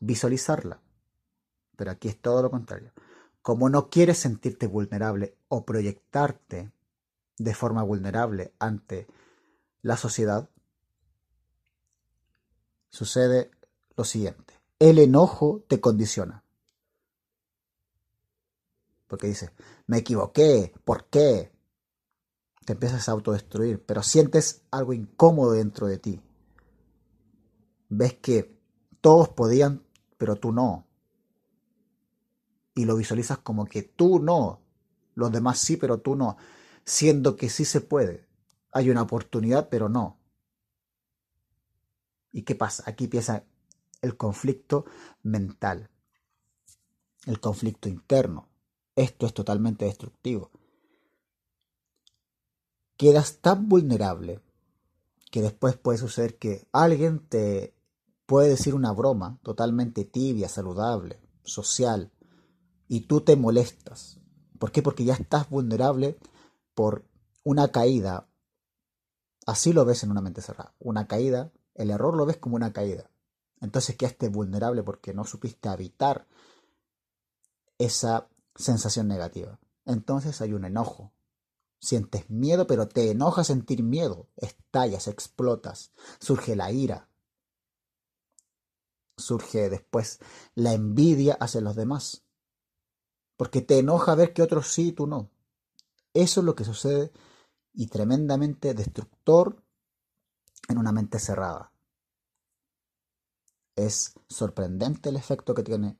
visualizarla. 0.00 0.80
Pero 1.76 1.90
aquí 1.90 2.08
es 2.08 2.20
todo 2.20 2.42
lo 2.42 2.50
contrario. 2.50 2.92
Como 3.42 3.70
no 3.70 3.88
quieres 3.88 4.18
sentirte 4.18 4.66
vulnerable 4.66 5.36
o 5.48 5.64
proyectarte 5.64 6.72
de 7.38 7.54
forma 7.54 7.82
vulnerable 7.82 8.52
ante 8.58 9.06
la 9.82 9.96
sociedad, 9.96 10.48
sucede 12.90 13.50
lo 13.96 14.04
siguiente 14.04 14.56
el 14.78 14.98
enojo 14.98 15.64
te 15.68 15.80
condiciona. 15.80 16.44
Porque 19.06 19.28
dice, 19.28 19.52
me 19.86 19.98
equivoqué, 19.98 20.74
¿por 20.84 21.06
qué? 21.06 21.52
Te 22.64 22.72
empiezas 22.72 23.08
a 23.08 23.12
autodestruir, 23.12 23.84
pero 23.84 24.02
sientes 24.02 24.62
algo 24.70 24.92
incómodo 24.92 25.52
dentro 25.52 25.86
de 25.86 25.98
ti. 25.98 26.20
Ves 27.88 28.14
que 28.14 28.58
todos 29.00 29.28
podían, 29.28 29.84
pero 30.18 30.36
tú 30.36 30.52
no. 30.52 30.86
Y 32.74 32.84
lo 32.84 32.96
visualizas 32.96 33.38
como 33.38 33.64
que 33.66 33.82
tú 33.82 34.18
no, 34.18 34.60
los 35.14 35.30
demás 35.30 35.60
sí, 35.60 35.76
pero 35.76 35.98
tú 35.98 36.16
no, 36.16 36.36
siendo 36.86 37.36
que 37.36 37.50
sí 37.50 37.64
se 37.64 37.80
puede. 37.82 38.26
Hay 38.72 38.88
una 38.88 39.02
oportunidad, 39.02 39.68
pero 39.68 39.88
no. 39.88 40.18
¿Y 42.32 42.42
qué 42.42 42.54
pasa? 42.54 42.84
Aquí 42.86 43.04
empieza 43.04 43.44
el 44.00 44.16
conflicto 44.16 44.86
mental, 45.22 45.90
el 47.26 47.40
conflicto 47.40 47.88
interno. 47.88 48.48
Esto 48.94 49.26
es 49.26 49.34
totalmente 49.34 49.84
destructivo. 49.84 50.50
Quedas 52.96 53.38
tan 53.38 53.68
vulnerable 53.68 54.40
que 55.30 55.42
después 55.42 55.76
puede 55.76 55.98
suceder 55.98 56.38
que 56.38 56.66
alguien 56.72 57.18
te 57.18 57.74
puede 58.26 58.48
decir 58.48 58.74
una 58.74 58.92
broma 58.92 59.38
totalmente 59.42 60.04
tibia, 60.04 60.48
saludable, 60.48 61.20
social, 61.44 62.10
y 62.88 63.00
tú 63.00 63.20
te 63.20 63.36
molestas. 63.36 64.18
¿Por 64.58 64.72
qué? 64.72 64.82
Porque 64.82 65.04
ya 65.04 65.14
estás 65.14 65.50
vulnerable 65.50 66.18
por 66.76 67.06
una 67.42 67.68
caída. 67.68 68.28
Así 69.46 69.72
lo 69.72 69.86
ves 69.86 70.04
en 70.04 70.10
una 70.10 70.20
mente 70.20 70.42
cerrada. 70.42 70.74
Una 70.78 71.08
caída, 71.08 71.50
el 71.74 71.90
error 71.90 72.14
lo 72.14 72.26
ves 72.26 72.36
como 72.36 72.54
una 72.54 72.74
caída. 72.74 73.10
Entonces 73.62 73.96
quedaste 73.96 74.28
vulnerable 74.28 74.82
porque 74.82 75.14
no 75.14 75.24
supiste 75.24 75.70
habitar 75.70 76.28
esa 77.78 78.28
sensación 78.54 79.08
negativa. 79.08 79.58
Entonces 79.86 80.40
hay 80.42 80.52
un 80.52 80.66
enojo. 80.66 81.12
Sientes 81.80 82.28
miedo, 82.28 82.66
pero 82.66 82.88
te 82.88 83.10
enoja 83.10 83.42
sentir 83.42 83.82
miedo. 83.82 84.28
Estallas, 84.36 85.08
explotas. 85.08 85.92
Surge 86.20 86.56
la 86.56 86.70
ira. 86.72 87.08
Surge 89.16 89.70
después 89.70 90.18
la 90.54 90.74
envidia 90.74 91.38
hacia 91.40 91.62
los 91.62 91.74
demás. 91.74 92.22
Porque 93.38 93.62
te 93.62 93.78
enoja 93.78 94.14
ver 94.14 94.34
que 94.34 94.42
otros 94.42 94.68
sí 94.68 94.88
y 94.88 94.92
tú 94.92 95.06
no. 95.06 95.30
Eso 96.16 96.40
es 96.40 96.46
lo 96.46 96.54
que 96.54 96.64
sucede 96.64 97.12
y 97.74 97.88
tremendamente 97.88 98.72
destructor 98.72 99.62
en 100.66 100.78
una 100.78 100.90
mente 100.90 101.18
cerrada. 101.18 101.72
Es 103.74 104.14
sorprendente 104.26 105.10
el 105.10 105.16
efecto 105.16 105.52
que 105.52 105.62
tiene 105.62 105.98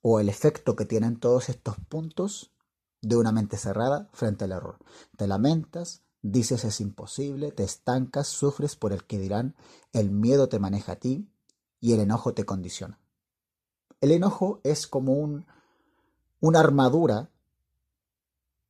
o 0.00 0.18
el 0.18 0.30
efecto 0.30 0.76
que 0.76 0.86
tienen 0.86 1.20
todos 1.20 1.50
estos 1.50 1.76
puntos 1.90 2.54
de 3.02 3.16
una 3.16 3.32
mente 3.32 3.58
cerrada 3.58 4.08
frente 4.14 4.44
al 4.44 4.52
error. 4.52 4.78
Te 5.18 5.26
lamentas, 5.26 6.02
dices 6.22 6.64
es 6.64 6.80
imposible, 6.80 7.52
te 7.52 7.64
estancas, 7.64 8.28
sufres 8.28 8.76
por 8.76 8.94
el 8.94 9.04
que 9.04 9.18
dirán, 9.18 9.56
el 9.92 10.10
miedo 10.10 10.48
te 10.48 10.58
maneja 10.58 10.92
a 10.92 10.96
ti 10.96 11.28
y 11.80 11.92
el 11.92 12.00
enojo 12.00 12.32
te 12.32 12.46
condiciona. 12.46 12.98
El 14.00 14.10
enojo 14.10 14.62
es 14.64 14.86
como 14.86 15.12
un, 15.12 15.44
una 16.40 16.60
armadura 16.60 17.30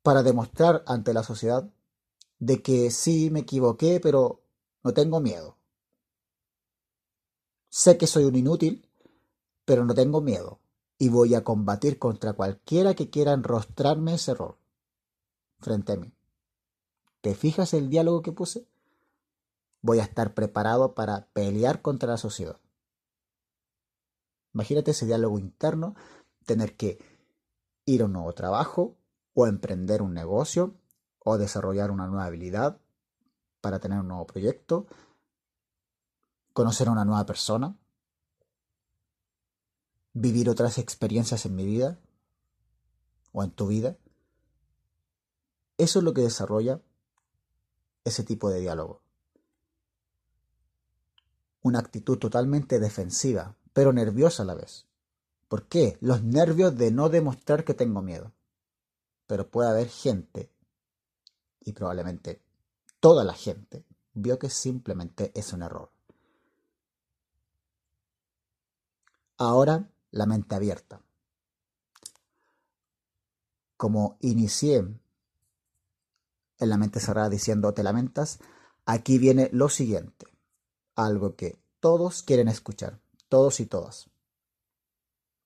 para 0.02 0.22
demostrar 0.22 0.82
ante 0.86 1.12
la 1.12 1.22
sociedad 1.22 1.68
de 2.38 2.62
que 2.62 2.90
sí 2.90 3.30
me 3.30 3.40
equivoqué, 3.40 4.00
pero 4.00 4.42
no 4.82 4.92
tengo 4.92 5.20
miedo. 5.20 5.56
Sé 7.68 7.98
que 7.98 8.06
soy 8.06 8.24
un 8.24 8.36
inútil, 8.36 8.88
pero 9.64 9.84
no 9.84 9.94
tengo 9.94 10.20
miedo. 10.20 10.60
y 11.00 11.10
voy 11.10 11.36
a 11.36 11.44
combatir 11.44 11.98
contra 12.00 12.32
cualquiera 12.32 12.94
que 12.94 13.08
quiera 13.08 13.32
enrostrarme 13.32 14.14
ese 14.14 14.32
error 14.32 14.58
frente 15.60 15.92
a 15.92 15.96
mí. 15.96 16.12
¿Te 17.20 17.36
fijas 17.36 17.72
el 17.72 17.88
diálogo 17.88 18.20
que 18.22 18.32
puse? 18.32 18.66
Voy 19.80 20.00
a 20.00 20.02
estar 20.02 20.34
preparado 20.34 20.94
para 20.94 21.28
pelear 21.32 21.82
contra 21.82 22.08
la 22.08 22.16
sociedad. 22.16 22.58
Imagínate 24.54 24.90
ese 24.90 25.06
diálogo 25.06 25.38
interno, 25.38 25.94
tener 26.44 26.76
que 26.76 26.98
ir 27.84 28.02
a 28.02 28.06
un 28.06 28.14
nuevo 28.14 28.32
trabajo 28.32 28.97
o 29.40 29.46
emprender 29.46 30.02
un 30.02 30.14
negocio 30.14 30.74
o 31.20 31.38
desarrollar 31.38 31.92
una 31.92 32.08
nueva 32.08 32.24
habilidad 32.24 32.80
para 33.60 33.78
tener 33.78 34.00
un 34.00 34.08
nuevo 34.08 34.26
proyecto, 34.26 34.88
conocer 36.52 36.88
a 36.88 36.90
una 36.90 37.04
nueva 37.04 37.24
persona, 37.24 37.78
vivir 40.12 40.50
otras 40.50 40.76
experiencias 40.78 41.46
en 41.46 41.54
mi 41.54 41.64
vida 41.64 42.00
o 43.30 43.44
en 43.44 43.52
tu 43.52 43.68
vida. 43.68 43.96
Eso 45.76 46.00
es 46.00 46.04
lo 46.04 46.14
que 46.14 46.22
desarrolla 46.22 46.80
ese 48.02 48.24
tipo 48.24 48.50
de 48.50 48.58
diálogo. 48.58 49.02
Una 51.62 51.78
actitud 51.78 52.18
totalmente 52.18 52.80
defensiva, 52.80 53.54
pero 53.72 53.92
nerviosa 53.92 54.42
a 54.42 54.46
la 54.46 54.56
vez. 54.56 54.88
¿Por 55.46 55.68
qué? 55.68 55.96
Los 56.00 56.24
nervios 56.24 56.76
de 56.76 56.90
no 56.90 57.08
demostrar 57.08 57.62
que 57.62 57.74
tengo 57.74 58.02
miedo. 58.02 58.32
Pero 59.28 59.48
puede 59.50 59.68
haber 59.68 59.88
gente, 59.88 60.50
y 61.60 61.72
probablemente 61.74 62.42
toda 62.98 63.22
la 63.22 63.34
gente, 63.34 63.84
vio 64.14 64.38
que 64.38 64.50
simplemente 64.50 65.30
es 65.34 65.52
un 65.52 65.62
error. 65.62 65.92
Ahora 69.36 69.88
la 70.10 70.26
mente 70.26 70.54
abierta. 70.54 71.02
Como 73.76 74.16
inicié 74.20 74.78
en 74.78 75.00
la 76.58 76.78
mente 76.78 76.98
cerrada 76.98 77.28
diciendo 77.28 77.74
te 77.74 77.82
lamentas, 77.82 78.40
aquí 78.86 79.18
viene 79.18 79.50
lo 79.52 79.68
siguiente, 79.68 80.26
algo 80.96 81.36
que 81.36 81.62
todos 81.80 82.22
quieren 82.22 82.48
escuchar, 82.48 82.98
todos 83.28 83.60
y 83.60 83.66
todas. 83.66 84.08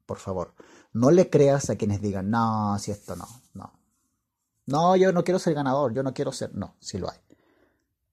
Por 0.07 0.19
favor, 0.19 0.55
no 0.93 1.11
le 1.11 1.31
creas 1.31 1.71
a 1.71 1.77
quienes 1.77 2.01
digan, 2.01 2.31
no, 2.31 2.79
si 2.79 2.91
esto 2.91 3.17
no, 3.17 3.27
no. 3.55 3.73
No, 4.67 4.97
yo 4.97 5.13
no 5.13 5.25
quiero 5.25 5.39
ser 5.39 5.55
ganador, 5.55 5.93
yo 5.93 6.03
no 6.03 6.15
quiero 6.15 6.33
ser, 6.33 6.55
no, 6.55 6.77
si 6.81 6.99
lo 6.99 7.11
hay. 7.11 7.19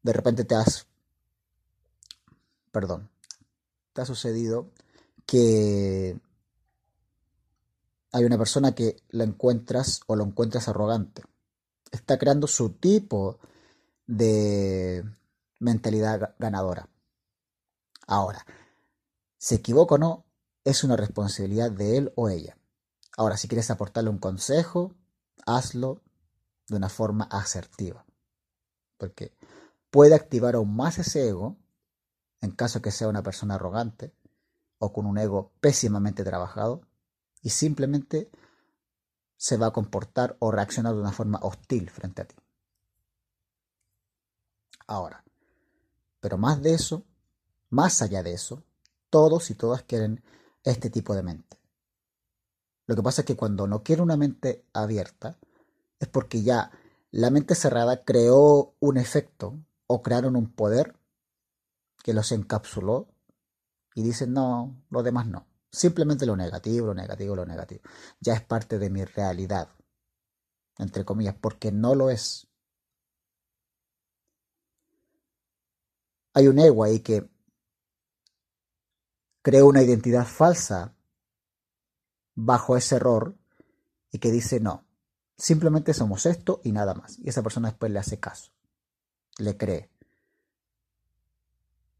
De 0.01 0.13
repente 0.13 0.45
te 0.45 0.55
has, 0.55 0.87
perdón, 2.71 3.09
te 3.93 4.01
ha 4.01 4.05
sucedido 4.05 4.71
que 5.25 6.19
hay 8.11 8.25
una 8.25 8.37
persona 8.37 8.73
que 8.73 8.97
la 9.09 9.23
encuentras 9.23 10.01
o 10.07 10.15
lo 10.15 10.23
encuentras 10.23 10.67
arrogante. 10.67 11.23
Está 11.91 12.17
creando 12.17 12.47
su 12.47 12.71
tipo 12.71 13.39
de 14.07 15.03
mentalidad 15.59 16.35
ganadora. 16.39 16.89
Ahora, 18.07 18.43
se 19.37 19.55
equivoca 19.55 19.95
o 19.95 19.97
no, 19.97 20.25
es 20.63 20.83
una 20.83 20.95
responsabilidad 20.95 21.71
de 21.71 21.97
él 21.97 22.13
o 22.15 22.29
ella. 22.29 22.58
Ahora, 23.19 23.35
si 23.35 23.49
quieres 23.49 23.69
aportarle 23.69 24.09
un 24.09 24.17
consejo, 24.17 24.95
hazlo 25.45 26.01
de 26.69 26.77
una 26.77 26.87
forma 26.87 27.25
asertiva. 27.25 28.05
Porque 28.97 29.35
puede 29.89 30.15
activar 30.15 30.55
aún 30.55 30.73
más 30.73 30.99
ese 30.99 31.27
ego, 31.27 31.57
en 32.39 32.51
caso 32.51 32.81
que 32.81 32.91
sea 32.91 33.09
una 33.09 33.21
persona 33.21 33.55
arrogante 33.55 34.13
o 34.77 34.93
con 34.93 35.05
un 35.05 35.17
ego 35.17 35.51
pésimamente 35.59 36.23
trabajado, 36.23 36.87
y 37.41 37.49
simplemente 37.49 38.31
se 39.35 39.57
va 39.57 39.67
a 39.67 39.73
comportar 39.73 40.37
o 40.39 40.49
reaccionar 40.49 40.93
de 40.93 41.01
una 41.01 41.11
forma 41.11 41.39
hostil 41.41 41.89
frente 41.89 42.21
a 42.21 42.25
ti. 42.25 42.37
Ahora, 44.87 45.25
pero 46.21 46.37
más 46.37 46.61
de 46.61 46.73
eso, 46.73 47.03
más 47.69 48.01
allá 48.01 48.23
de 48.23 48.31
eso, 48.31 48.63
todos 49.09 49.49
y 49.49 49.55
todas 49.55 49.83
quieren 49.83 50.23
este 50.63 50.89
tipo 50.89 51.13
de 51.13 51.23
mente. 51.23 51.58
Lo 52.89 52.95
que 52.95 53.03
pasa 53.03 53.21
es 53.21 53.27
que 53.27 53.35
cuando 53.35 53.67
no 53.67 53.83
quiere 53.83 54.01
una 54.01 54.17
mente 54.17 54.65
abierta, 54.73 55.37
es 55.99 56.07
porque 56.07 56.41
ya 56.41 56.71
la 57.11 57.29
mente 57.29 57.53
cerrada 57.53 58.03
creó 58.03 58.73
un 58.79 58.97
efecto 58.97 59.59
o 59.85 60.01
crearon 60.01 60.35
un 60.35 60.51
poder 60.51 60.95
que 62.01 62.15
los 62.15 62.31
encapsuló 62.31 63.07
y 63.93 64.01
dicen 64.01 64.33
no, 64.33 64.75
lo 64.89 65.03
demás 65.03 65.27
no. 65.27 65.45
Simplemente 65.71 66.25
lo 66.25 66.35
negativo, 66.35 66.87
lo 66.87 66.95
negativo, 66.95 67.35
lo 67.35 67.45
negativo. 67.45 67.81
Ya 68.21 68.33
es 68.33 68.41
parte 68.41 68.79
de 68.79 68.89
mi 68.89 69.05
realidad, 69.05 69.69
entre 70.79 71.05
comillas, 71.05 71.35
porque 71.39 71.71
no 71.71 71.93
lo 71.93 72.09
es. 72.09 72.47
Hay 76.33 76.47
un 76.47 76.57
ego 76.57 76.83
ahí 76.83 77.01
que 77.01 77.29
creó 79.43 79.67
una 79.67 79.83
identidad 79.83 80.25
falsa 80.25 80.95
bajo 82.45 82.77
ese 82.77 82.95
error 82.95 83.35
y 84.11 84.19
que 84.19 84.31
dice 84.31 84.59
no, 84.59 84.85
simplemente 85.37 85.93
somos 85.93 86.25
esto 86.25 86.61
y 86.63 86.71
nada 86.71 86.93
más. 86.93 87.19
Y 87.19 87.29
esa 87.29 87.43
persona 87.43 87.69
después 87.69 87.91
le 87.91 87.99
hace 87.99 88.19
caso, 88.19 88.51
le 89.37 89.57
cree 89.57 89.89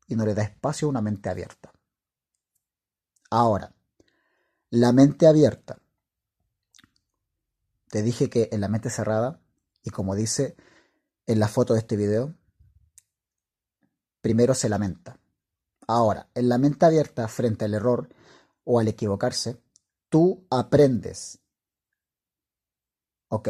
y 0.08 0.16
no 0.16 0.26
le 0.26 0.34
da 0.34 0.44
espacio 0.44 0.88
a 0.88 0.92
una 0.92 1.02
mente 1.02 1.30
abierta. 1.30 1.72
Ahora, 3.30 3.76
la 4.72 4.92
mente 4.92 5.28
abierta. 5.28 5.80
Te 7.90 8.02
dije 8.02 8.30
que 8.30 8.50
en 8.52 8.62
la 8.62 8.70
mente 8.70 8.90
cerrada, 8.90 9.42
y 9.84 9.90
como 9.90 10.16
dice 10.16 10.56
en 11.28 11.40
la 11.40 11.48
foto 11.48 11.74
de 11.74 11.80
este 11.80 11.96
video, 11.98 12.34
primero 14.22 14.56
se 14.56 14.70
lamenta. 14.70 15.20
Ahora, 15.88 16.30
en 16.34 16.50
la 16.50 16.58
mente 16.58 16.86
abierta 16.86 17.28
frente 17.28 17.66
al 17.66 17.74
error 17.74 18.10
o 18.64 18.80
al 18.80 18.88
equivocarse, 18.88 19.62
tú 20.10 20.46
aprendes. 20.50 21.40
Ok, 23.30 23.50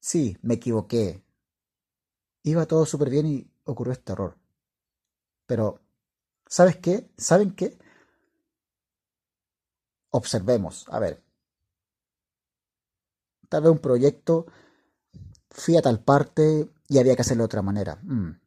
sí, 0.00 0.36
me 0.42 0.54
equivoqué. 0.54 1.24
Iba 2.42 2.66
todo 2.66 2.84
súper 2.84 3.10
bien 3.10 3.26
y 3.26 3.50
ocurrió 3.64 3.92
este 3.92 4.12
error. 4.12 4.36
Pero, 5.46 5.80
¿sabes 6.46 6.76
qué? 6.76 7.10
¿Saben 7.16 7.54
qué? 7.54 7.78
observemos, 10.14 10.86
a 10.90 11.00
ver, 11.00 11.24
tal 13.48 13.62
vez 13.62 13.72
un 13.72 13.78
proyecto, 13.78 14.46
fui 15.50 15.76
a 15.76 15.82
tal 15.82 16.04
parte 16.04 16.70
y 16.88 16.98
había 16.98 17.16
que 17.16 17.22
hacerlo 17.22 17.42
de 17.42 17.46
otra 17.46 17.62
manera. 17.62 17.98
Mm. 18.02 18.40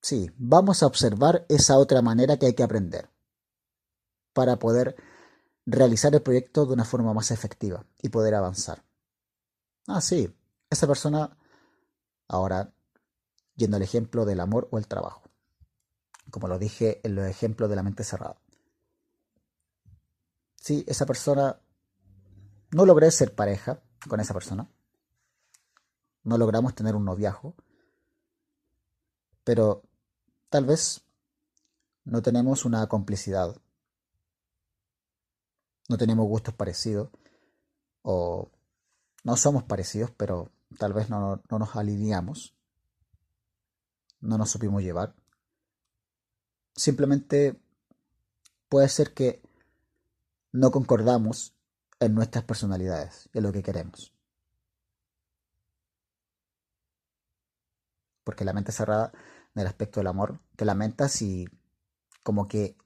Sí, 0.00 0.30
vamos 0.36 0.82
a 0.82 0.86
observar 0.86 1.46
esa 1.48 1.78
otra 1.78 2.00
manera 2.00 2.36
que 2.36 2.46
hay 2.46 2.54
que 2.54 2.62
aprender 2.62 3.10
para 4.32 4.58
poder 4.58 4.94
realizar 5.66 6.14
el 6.14 6.22
proyecto 6.22 6.66
de 6.66 6.74
una 6.74 6.84
forma 6.84 7.12
más 7.14 7.30
efectiva 7.30 7.84
y 8.02 8.08
poder 8.08 8.34
avanzar. 8.34 8.84
Ah, 9.86 10.00
sí, 10.00 10.34
esa 10.70 10.86
persona, 10.86 11.36
ahora 12.28 12.72
yendo 13.56 13.76
al 13.76 13.82
ejemplo 13.82 14.24
del 14.24 14.40
amor 14.40 14.68
o 14.70 14.78
el 14.78 14.88
trabajo, 14.88 15.22
como 16.30 16.48
lo 16.48 16.58
dije 16.58 17.00
en 17.04 17.14
los 17.14 17.26
ejemplos 17.26 17.70
de 17.70 17.76
la 17.76 17.82
mente 17.82 18.04
cerrada. 18.04 18.36
Si 20.56 20.84
esa 20.86 21.06
persona, 21.06 21.60
no 22.70 22.86
logré 22.86 23.10
ser 23.10 23.34
pareja 23.34 23.82
con 24.08 24.20
esa 24.20 24.34
persona, 24.34 24.68
no 26.24 26.38
logramos 26.38 26.74
tener 26.74 26.96
un 26.96 27.04
noviajo, 27.04 27.54
pero 29.44 29.82
tal 30.48 30.64
vez 30.64 31.04
no 32.04 32.22
tenemos 32.22 32.64
una 32.64 32.86
complicidad, 32.88 33.60
no 35.88 35.96
tenemos 35.98 36.26
gustos 36.26 36.54
parecidos, 36.54 37.10
o 38.02 38.50
no 39.22 39.36
somos 39.36 39.64
parecidos, 39.64 40.10
pero 40.10 40.50
tal 40.78 40.92
vez 40.92 41.10
no, 41.10 41.42
no 41.50 41.58
nos 41.58 41.76
alineamos, 41.76 42.54
no 44.20 44.38
nos 44.38 44.50
supimos 44.50 44.82
llevar. 44.82 45.14
Simplemente 46.76 47.60
puede 48.68 48.88
ser 48.88 49.14
que 49.14 49.42
no 50.52 50.70
concordamos 50.70 51.54
en 52.00 52.14
nuestras 52.14 52.44
personalidades, 52.44 53.28
en 53.32 53.42
lo 53.42 53.52
que 53.52 53.62
queremos. 53.62 54.12
Porque 58.24 58.44
la 58.44 58.52
mente 58.52 58.72
cerrada 58.72 59.12
en 59.54 59.60
el 59.62 59.66
aspecto 59.66 60.00
del 60.00 60.08
amor, 60.08 60.40
te 60.56 60.64
lamentas 60.64 61.22
y 61.22 61.46
como 62.22 62.48
que 62.48 62.76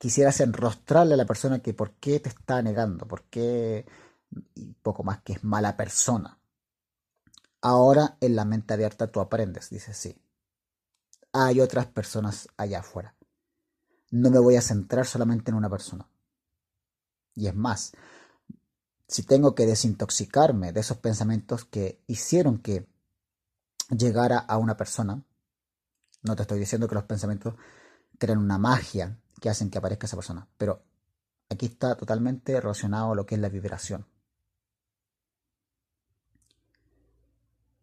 quisieras 0.00 0.40
enrostrarle 0.40 1.12
a 1.12 1.18
la 1.18 1.26
persona 1.26 1.58
que 1.58 1.74
por 1.74 1.92
qué 1.96 2.20
te 2.20 2.30
está 2.30 2.62
negando, 2.62 3.06
por 3.06 3.24
qué, 3.24 3.84
y 4.54 4.72
poco 4.72 5.04
más 5.04 5.20
que 5.20 5.34
es 5.34 5.44
mala 5.44 5.76
persona. 5.76 6.40
Ahora 7.60 8.16
en 8.22 8.34
la 8.34 8.46
mente 8.46 8.72
abierta 8.72 9.08
tú 9.08 9.20
aprendes, 9.20 9.68
dices 9.68 9.98
sí. 9.98 10.18
Hay 11.32 11.60
otras 11.60 11.84
personas 11.84 12.48
allá 12.56 12.80
afuera. 12.80 13.14
No 14.10 14.30
me 14.30 14.38
voy 14.38 14.56
a 14.56 14.62
centrar 14.62 15.04
solamente 15.04 15.50
en 15.50 15.58
una 15.58 15.68
persona. 15.68 16.08
Y 17.34 17.48
es 17.48 17.54
más, 17.54 17.92
si 19.06 19.22
tengo 19.24 19.54
que 19.54 19.66
desintoxicarme 19.66 20.72
de 20.72 20.80
esos 20.80 20.96
pensamientos 20.96 21.66
que 21.66 22.02
hicieron 22.06 22.56
que 22.56 22.88
llegara 23.90 24.38
a 24.38 24.56
una 24.56 24.78
persona, 24.78 25.22
no 26.22 26.36
te 26.36 26.42
estoy 26.42 26.58
diciendo 26.58 26.88
que 26.88 26.94
los 26.94 27.04
pensamientos 27.04 27.54
crean 28.18 28.38
una 28.38 28.56
magia 28.56 29.18
que 29.40 29.50
hacen 29.50 29.70
que 29.70 29.78
aparezca 29.78 30.06
esa 30.06 30.16
persona, 30.16 30.46
pero 30.56 30.82
aquí 31.48 31.66
está 31.66 31.96
totalmente 31.96 32.60
relacionado 32.60 33.12
a 33.12 33.14
lo 33.14 33.26
que 33.26 33.34
es 33.34 33.40
la 33.40 33.48
vibración. 33.48 34.06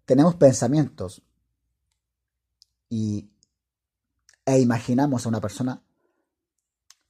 Tenemos 0.06 0.36
pensamientos 0.36 1.22
y, 2.90 3.30
e 4.46 4.60
imaginamos 4.60 5.26
a 5.26 5.30
una 5.30 5.42
persona 5.42 5.82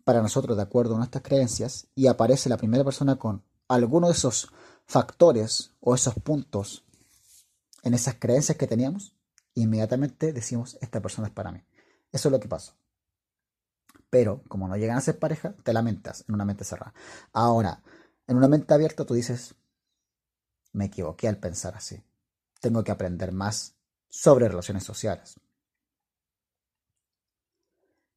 para 0.04 0.22
nosotros 0.22 0.58
de 0.58 0.64
acuerdo 0.64 0.96
a 0.96 0.98
nuestras 0.98 1.24
creencias 1.24 1.88
y 1.94 2.08
aparece 2.08 2.50
la 2.50 2.58
primera 2.58 2.84
persona 2.84 3.18
con 3.18 3.44
alguno 3.68 4.08
de 4.08 4.14
esos 4.14 4.52
factores 4.88 5.76
o 5.82 5.94
esos 5.94 6.16
puntos 6.16 6.86
en 7.84 7.94
esas 7.94 8.16
creencias 8.16 8.58
que 8.58 8.68
teníamos, 8.68 9.14
inmediatamente 9.54 10.34
decimos, 10.34 10.78
esta 10.82 11.02
persona 11.02 11.28
es 11.28 11.34
para 11.34 11.52
mí. 11.52 11.64
Eso 12.12 12.30
es 12.30 12.32
lo 12.32 12.40
que 12.40 12.48
pasa. 12.48 12.76
Pero 14.10 14.44
como 14.48 14.68
no 14.68 14.78
llegan 14.78 14.98
a 14.98 15.02
ser 15.02 15.20
pareja, 15.20 15.54
te 15.64 15.74
lamentas 15.74 16.24
en 16.28 16.36
una 16.36 16.46
mente 16.46 16.64
cerrada. 16.64 16.94
Ahora, 17.34 17.84
en 18.28 18.38
una 18.38 18.48
mente 18.48 18.74
abierta 18.74 19.06
tú 19.06 19.14
dices, 19.14 19.56
me 20.74 20.86
equivoqué 20.86 21.28
al 21.28 21.38
pensar 21.38 21.76
así. 21.76 22.04
Tengo 22.62 22.84
que 22.84 22.92
aprender 22.92 23.32
más 23.32 23.76
sobre 24.10 24.48
relaciones 24.48 24.84
sociales. 24.84 25.40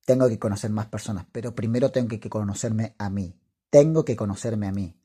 Tengo 0.05 0.29
que 0.29 0.39
conocer 0.39 0.71
más 0.71 0.87
personas, 0.87 1.27
pero 1.31 1.55
primero 1.55 1.91
tengo 1.91 2.09
que 2.09 2.31
conocerme 2.31 2.95
a 2.99 3.11
mí. 3.11 3.39
Tengo 3.71 4.05
que 4.05 4.17
conocerme 4.17 4.67
a 4.67 4.73
mí 4.73 5.01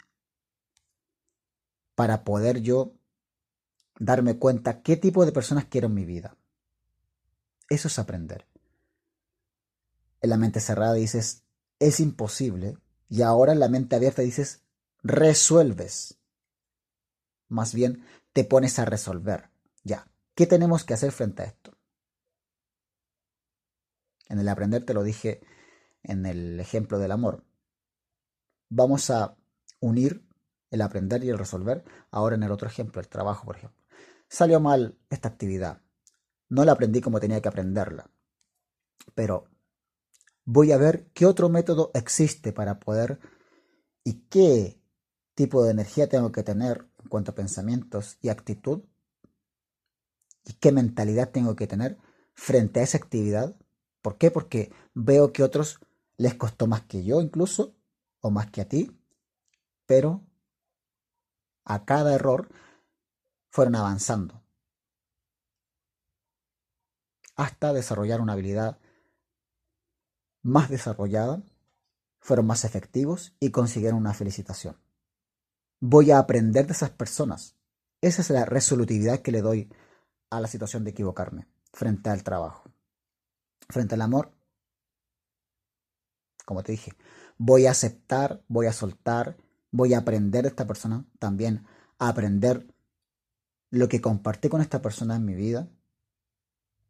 para 1.96 2.24
poder 2.24 2.62
yo 2.62 2.94
darme 4.00 4.38
cuenta 4.38 4.82
qué 4.82 4.98
tipo 4.98 5.26
de 5.26 5.32
personas 5.32 5.66
quiero 5.66 5.88
en 5.88 5.94
mi 5.94 6.06
vida. 6.06 6.36
Eso 7.70 7.88
es 7.88 7.98
aprender. 7.98 8.46
En 10.26 10.32
la 10.32 10.38
mente 10.38 10.60
cerrada 10.60 10.94
dices, 10.94 11.44
es 11.78 12.00
imposible, 12.00 12.80
y 13.10 13.22
ahora 13.22 13.52
en 13.52 13.60
la 13.60 13.70
mente 13.70 13.96
abierta 13.96 14.24
dices, 14.24 14.64
resuelves. 15.04 16.18
Más 17.48 17.76
bien, 17.76 18.04
te 18.34 18.44
pones 18.44 18.80
a 18.80 18.86
resolver. 18.86 19.52
Ya, 19.84 20.08
¿qué 20.34 20.48
tenemos 20.48 20.84
que 20.84 20.96
hacer 20.96 21.12
frente 21.12 21.44
a 21.44 21.46
esto? 21.46 21.78
En 24.28 24.40
el 24.40 24.50
aprender 24.50 24.84
te 24.84 24.96
lo 24.96 25.04
dije 25.04 25.42
en 26.02 26.26
el 26.26 26.60
ejemplo 26.60 26.98
del 26.98 27.12
amor. 27.12 27.44
Vamos 28.70 29.12
a 29.12 29.38
unir 29.80 30.28
el 30.72 30.82
aprender 30.82 31.24
y 31.24 31.30
el 31.30 31.38
resolver. 31.38 31.84
Ahora 32.10 32.36
en 32.36 32.42
el 32.42 32.52
otro 32.52 32.68
ejemplo, 32.68 33.00
el 33.00 33.10
trabajo, 33.10 33.46
por 33.46 33.58
ejemplo. 33.58 33.86
Salió 34.28 34.60
mal 34.60 34.98
esta 35.12 35.30
actividad. 35.30 35.84
No 36.50 36.66
la 36.66 36.72
aprendí 36.72 37.00
como 37.00 37.20
tenía 37.20 37.44
que 37.44 37.48
aprenderla. 37.48 38.10
Pero 39.14 39.50
voy 40.46 40.72
a 40.72 40.78
ver 40.78 41.10
qué 41.14 41.26
otro 41.26 41.50
método 41.50 41.92
existe 41.94 42.54
para 42.54 42.80
poder 42.80 43.20
y 44.04 44.22
qué 44.30 44.80
tipo 45.34 45.64
de 45.64 45.72
energía 45.72 46.08
tengo 46.08 46.32
que 46.32 46.44
tener 46.44 46.88
en 47.04 47.10
cuanto 47.10 47.32
a 47.32 47.36
pensamientos 47.36 48.18
y 48.22 48.30
actitud 48.30 48.84
y 50.46 50.54
qué 50.54 50.72
mentalidad 50.72 51.32
tengo 51.32 51.56
que 51.56 51.68
tener 51.68 51.98
frente 52.36 52.80
a 52.80 52.84
esa 52.84 52.98
actividad. 52.98 53.58
¿Por 54.02 54.18
qué? 54.18 54.30
Porque 54.30 54.72
veo 54.94 55.34
que 55.34 55.44
otros 55.44 55.80
les 56.18 56.36
costó 56.36 56.68
más 56.68 56.84
que 56.84 57.04
yo 57.04 57.22
incluso 57.22 57.76
o 58.22 58.30
más 58.30 58.52
que 58.52 58.62
a 58.62 58.70
ti, 58.70 58.92
pero 59.86 60.24
a 61.64 61.86
cada 61.86 62.14
error 62.14 62.50
fueron 63.50 63.76
avanzando 63.76 64.44
hasta 67.36 67.74
desarrollar 67.74 68.22
una 68.22 68.34
habilidad 68.34 68.80
más 70.46 70.70
desarrollada, 70.70 71.42
fueron 72.20 72.46
más 72.46 72.66
efectivos 72.66 73.34
y 73.40 73.50
consiguieron 73.50 73.98
una 73.98 74.14
felicitación. 74.14 74.78
Voy 75.80 76.12
a 76.12 76.20
aprender 76.20 76.68
de 76.68 76.74
esas 76.74 76.92
personas. 76.92 77.56
Esa 78.00 78.22
es 78.22 78.30
la 78.30 78.46
resolutividad 78.46 79.22
que 79.22 79.32
le 79.32 79.42
doy 79.42 79.74
a 80.30 80.40
la 80.40 80.48
situación 80.48 80.84
de 80.84 80.92
equivocarme 80.92 81.48
frente 81.74 82.12
al 82.12 82.24
trabajo. 82.24 82.70
Frente 83.70 83.96
al 83.96 84.04
amor, 84.04 84.34
como 86.46 86.62
te 86.62 86.74
dije, 86.74 86.94
voy 87.40 87.66
a 87.66 87.72
aceptar, 87.72 88.44
voy 88.48 88.68
a 88.68 88.74
soltar, 88.74 89.38
voy 89.72 89.96
a 89.96 90.00
aprender 90.00 90.44
de 90.44 90.50
esta 90.50 90.68
persona, 90.68 91.06
también 91.18 91.66
a 91.98 92.10
aprender 92.10 92.68
lo 93.72 93.90
que 93.90 94.00
compartí 94.00 94.48
con 94.50 94.62
esta 94.62 94.80
persona 94.80 95.16
en 95.16 95.26
mi 95.26 95.34
vida, 95.34 95.68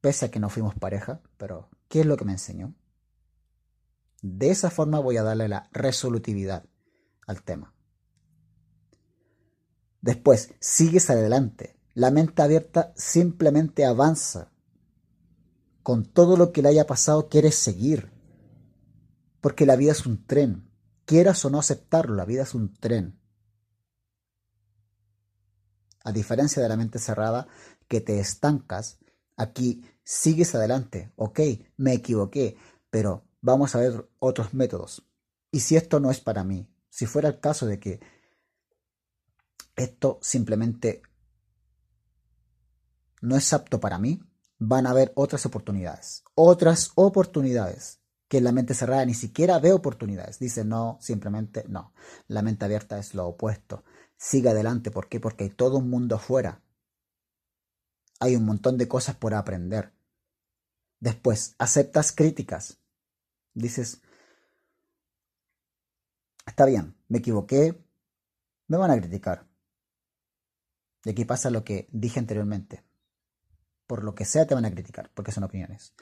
pese 0.02 0.26
a 0.26 0.32
que 0.32 0.42
no 0.42 0.50
fuimos 0.50 0.76
pareja, 0.76 1.22
pero 1.38 1.70
¿qué 1.88 2.02
es 2.02 2.06
lo 2.06 2.18
que 2.18 2.26
me 2.26 2.34
enseñó? 2.34 2.76
De 4.22 4.50
esa 4.50 4.70
forma 4.70 5.00
voy 5.00 5.18
a 5.18 5.24
darle 5.24 5.48
la 5.48 5.70
resolutividad 5.72 6.66
al 7.28 7.44
tema. 7.44 7.74
Después, 10.02 10.54
sigues 10.60 11.10
adelante. 11.10 11.80
La 11.94 12.12
mente 12.12 12.42
abierta 12.42 12.94
simplemente 12.96 13.86
avanza. 13.86 14.52
Con 15.82 16.06
todo 16.06 16.38
lo 16.38 16.52
que 16.52 16.62
le 16.62 16.70
haya 16.70 16.86
pasado, 16.86 17.30
quieres 17.30 17.56
seguir. 17.56 18.12
Porque 19.42 19.66
la 19.66 19.76
vida 19.76 19.94
es 19.94 20.06
un 20.06 20.26
tren. 20.26 20.70
Quieras 21.06 21.46
o 21.46 21.50
no 21.50 21.60
aceptarlo, 21.60 22.16
la 22.16 22.26
vida 22.26 22.44
es 22.44 22.54
un 22.54 22.74
tren. 22.74 23.20
A 26.04 26.12
diferencia 26.12 26.62
de 26.62 26.70
la 26.70 26.78
mente 26.78 27.00
cerrada, 27.00 27.48
que 27.88 28.02
te 28.02 28.20
estancas, 28.20 29.00
aquí 29.38 29.84
sigues 30.04 30.54
adelante. 30.56 31.12
Ok, 31.16 31.40
me 31.78 31.94
equivoqué, 31.94 32.58
pero 32.90 33.28
vamos 33.46 33.76
a 33.76 33.80
ver 33.80 34.10
otros 34.20 34.54
métodos. 34.54 35.06
Y 35.52 35.60
si 35.60 35.76
esto 35.76 36.00
no 36.00 36.10
es 36.10 36.20
para 36.20 36.44
mí, 36.44 36.68
si 36.90 37.06
fuera 37.06 37.30
el 37.30 37.40
caso 37.40 37.68
de 37.68 37.80
que 37.80 38.00
esto 39.76 40.20
simplemente 40.22 41.04
no 43.22 43.36
es 43.36 43.54
apto 43.54 43.80
para 43.80 44.00
mí, 44.00 44.20
van 44.58 44.88
a 44.88 44.92
haber 44.92 45.12
otras 45.16 45.46
oportunidades. 45.46 46.24
Otras 46.34 46.92
oportunidades 46.96 48.00
que 48.28 48.42
la 48.42 48.52
mente 48.52 48.74
cerrada 48.74 49.06
ni 49.06 49.14
siquiera 49.14 49.60
ve 49.60 49.74
oportunidades. 49.74 50.40
Dice 50.40 50.66
no, 50.66 50.98
simplemente 51.00 51.66
no. 51.68 51.94
La 52.28 52.42
mente 52.42 52.66
abierta 52.66 52.98
es 52.98 53.14
lo 53.14 53.28
opuesto. 53.28 53.84
Sigue 54.18 54.50
adelante. 54.50 54.90
¿Por 54.90 55.08
qué? 55.08 55.20
Porque 55.20 55.44
hay 55.44 55.50
todo 55.52 55.78
un 55.78 55.90
mundo 55.90 56.16
afuera. 56.16 56.64
Hay 58.20 58.36
un 58.36 58.46
montón 58.46 58.78
de 58.78 58.88
cosas 58.88 59.16
por 59.16 59.36
aprender. 59.36 59.94
Después, 61.00 61.54
aceptas 61.60 62.12
críticas. 62.12 62.80
Dices, 63.56 64.02
está 66.46 66.66
bien, 66.66 66.96
me 67.08 67.18
equivoqué, 67.18 67.84
me 68.68 68.78
van 68.78 68.92
a 68.92 68.98
criticar. 68.98 69.48
Y 71.04 71.10
aquí 71.10 71.26
pasa 71.26 71.50
lo 71.50 71.64
que 71.64 71.88
dije 71.92 72.20
anteriormente. 72.20 72.84
Por 73.88 74.04
lo 74.04 74.14
que 74.14 74.26
sea 74.26 74.46
te 74.46 74.56
van 74.56 74.66
a 74.66 74.72
criticar, 74.72 75.12
porque 75.14 75.32
son 75.32 75.44
opiniones. 75.44 75.94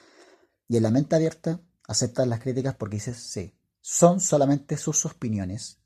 Y 0.68 0.78
en 0.78 0.84
la 0.84 0.92
mente 0.92 1.16
abierta 1.16 1.62
aceptas 1.88 2.28
las 2.28 2.40
críticas 2.40 2.76
porque 2.76 2.98
dices, 2.98 3.18
sí, 3.18 3.56
son 3.82 4.20
solamente 4.20 4.78
sus 4.78 5.06
opiniones 5.06 5.80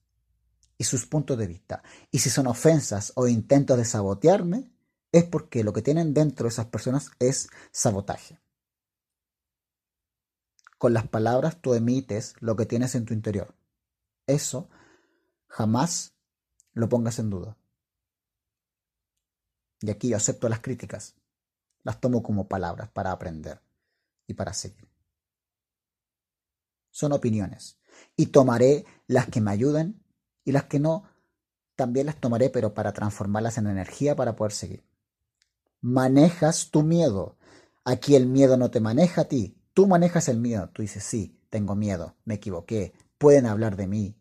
y 0.78 0.84
sus 0.84 1.06
puntos 1.06 1.38
de 1.38 1.48
vista. 1.48 1.84
Y 2.12 2.20
si 2.20 2.30
son 2.30 2.48
ofensas 2.48 3.12
o 3.16 3.28
intentos 3.28 3.78
de 3.78 3.86
sabotearme, 3.86 4.72
es 5.12 5.24
porque 5.24 5.64
lo 5.64 5.74
que 5.74 5.82
tienen 5.82 6.14
dentro 6.14 6.44
de 6.44 6.50
esas 6.50 6.68
personas 6.68 7.12
es 7.20 7.50
sabotaje. 7.72 8.40
Con 10.78 10.94
las 10.94 11.08
palabras 11.08 11.62
tú 11.62 11.74
emites 11.74 12.36
lo 12.40 12.56
que 12.56 12.66
tienes 12.66 12.96
en 12.96 13.06
tu 13.06 13.14
interior. 13.14 13.56
Eso 14.28 14.70
jamás 15.48 16.14
lo 16.74 16.90
pongas 16.90 17.20
en 17.20 17.30
duda. 17.30 17.58
Y 19.82 19.90
aquí 19.90 20.10
yo 20.10 20.18
acepto 20.18 20.50
las 20.50 20.60
críticas. 20.60 21.16
Las 21.84 22.00
tomo 22.00 22.22
como 22.22 22.48
palabras 22.48 22.90
para 22.90 23.12
aprender 23.12 23.62
y 24.28 24.34
para 24.34 24.54
seguir 24.54 24.88
son 26.98 27.14
opiniones. 27.14 27.78
Y 28.16 28.28
tomaré 28.28 28.86
las 29.06 29.28
que 29.28 29.40
me 29.40 29.52
ayuden 29.52 30.04
y 30.44 30.52
las 30.52 30.64
que 30.64 30.80
no, 30.80 31.04
también 31.76 32.08
las 32.08 32.20
tomaré, 32.20 32.50
pero 32.50 32.74
para 32.74 32.92
transformarlas 32.92 33.60
en 33.60 33.68
energía 33.68 34.16
para 34.16 34.36
poder 34.36 34.52
seguir. 34.52 34.84
Manejas 35.80 36.72
tu 36.72 36.82
miedo. 36.82 37.38
Aquí 37.86 38.16
el 38.16 38.26
miedo 38.26 38.58
no 38.58 38.72
te 38.72 38.80
maneja 38.80 39.22
a 39.22 39.26
ti. 39.26 39.56
Tú 39.78 39.86
manejas 39.86 40.28
el 40.28 40.40
miedo. 40.40 40.72
Tú 40.74 40.82
dices, 40.82 41.04
sí, 41.04 41.40
tengo 41.52 41.76
miedo, 41.76 42.16
me 42.26 42.34
equivoqué. 42.34 42.94
Pueden 43.20 43.46
hablar 43.46 43.76
de 43.76 43.86
mí. 43.86 44.16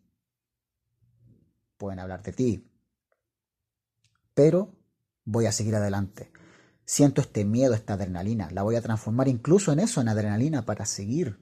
Pueden 1.77 1.97
hablar 1.97 2.21
de 2.21 2.31
ti. 2.31 2.69
Pero 4.35 4.75
voy 5.25 5.47
a 5.47 5.51
seguir 5.51 5.75
adelante. 5.75 6.31
Siento 6.85 7.21
este 7.21 7.43
miedo, 7.43 7.73
esta 7.73 7.93
adrenalina. 7.93 8.51
La 8.51 8.61
voy 8.61 8.75
a 8.75 8.83
transformar 8.83 9.27
incluso 9.29 9.71
en 9.71 9.79
eso, 9.79 9.99
en 9.99 10.09
adrenalina, 10.09 10.63
para 10.63 10.85
seguir 10.85 11.39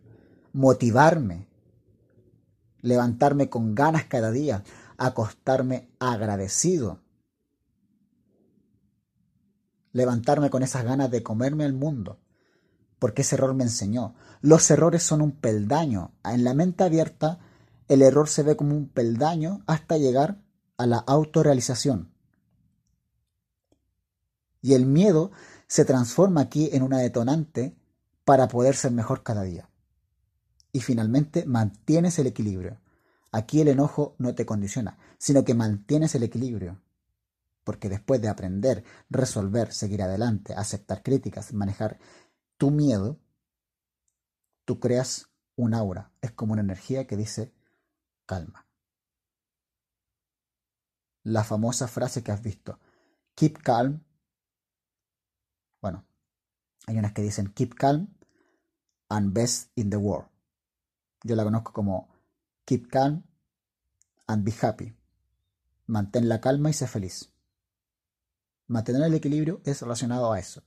motivarme, 0.54 1.50
levantarme 2.80 3.50
con 3.50 3.76
ganas 3.76 4.06
cada 4.06 4.32
día, 4.32 4.64
acostarme 4.96 5.90
agradecido, 6.00 7.02
levantarme 9.92 10.50
con 10.50 10.64
esas 10.64 10.86
ganas 10.86 11.12
de 11.12 11.22
comerme 11.22 11.66
el 11.66 11.74
mundo, 11.74 12.22
porque 13.06 13.22
ese 13.22 13.36
error 13.36 13.54
me 13.54 13.66
enseñó. 13.66 14.16
Los 14.42 14.72
errores 14.72 15.04
son 15.04 15.22
un 15.22 15.32
peldaño. 15.32 16.16
En 16.24 16.44
la 16.44 16.56
mente 16.56 16.84
abierta, 16.84 17.38
el 17.88 18.02
error 18.02 18.28
se 18.28 18.42
ve 18.42 18.56
como 18.56 18.76
un 18.76 18.90
peldaño 18.90 19.62
hasta 19.68 20.00
llegar 20.00 20.42
a 20.76 20.88
la 20.88 20.98
autorrealización. 20.98 22.12
Y 24.60 24.74
el 24.74 24.88
miedo 24.88 25.30
se 25.68 25.86
transforma 25.86 26.42
aquí 26.42 26.72
en 26.74 26.82
una 26.82 26.98
detonante 26.98 27.78
para 28.24 28.48
poder 28.48 28.76
ser 28.76 28.92
mejor 28.92 29.22
cada 29.22 29.44
día. 29.44 29.70
Y 30.72 30.80
finalmente 30.80 31.46
mantienes 31.46 32.18
el 32.18 32.26
equilibrio. 32.26 32.82
Aquí 33.32 33.62
el 33.62 33.68
enojo 33.68 34.16
no 34.18 34.34
te 34.34 34.48
condiciona, 34.48 34.98
sino 35.20 35.46
que 35.46 35.54
mantienes 35.54 36.16
el 36.16 36.24
equilibrio. 36.24 36.82
Porque 37.64 37.88
después 37.88 38.20
de 38.20 38.30
aprender, 38.30 38.84
resolver, 39.12 39.72
seguir 39.72 40.02
adelante, 40.02 40.56
aceptar 40.56 41.04
críticas, 41.04 41.54
manejar 41.54 42.00
tu 42.58 42.72
miedo, 42.72 43.20
tú 44.66 44.80
creas 44.80 45.30
un 45.56 45.74
aura. 45.74 46.12
Es 46.22 46.32
como 46.32 46.54
una 46.54 46.62
energía 46.62 47.08
que 47.08 47.18
dice 47.18 47.54
calma. 48.26 48.68
La 51.24 51.44
famosa 51.44 51.88
frase 51.88 52.24
que 52.24 52.32
has 52.32 52.42
visto, 52.42 52.80
keep 53.34 53.58
calm. 53.64 54.04
Bueno, 55.82 56.06
hay 56.88 56.98
unas 56.98 57.14
que 57.14 57.22
dicen 57.22 57.52
keep 57.54 57.74
calm 57.76 58.16
and 59.10 59.34
best 59.34 59.72
in 59.76 59.90
the 59.90 59.98
world. 59.98 60.30
Yo 61.24 61.36
la 61.36 61.44
conozco 61.44 61.74
como 61.74 62.10
keep 62.66 62.88
calm 62.90 63.24
and 64.28 64.44
be 64.44 64.54
happy. 64.62 64.96
Mantén 65.88 66.30
la 66.30 66.42
calma 66.42 66.70
y 66.70 66.74
sé 66.74 66.88
feliz. 66.88 67.32
Mantener 68.68 69.04
el 69.04 69.14
equilibrio 69.14 69.62
es 69.64 69.82
relacionado 69.82 70.32
a 70.32 70.40
eso. 70.40 70.64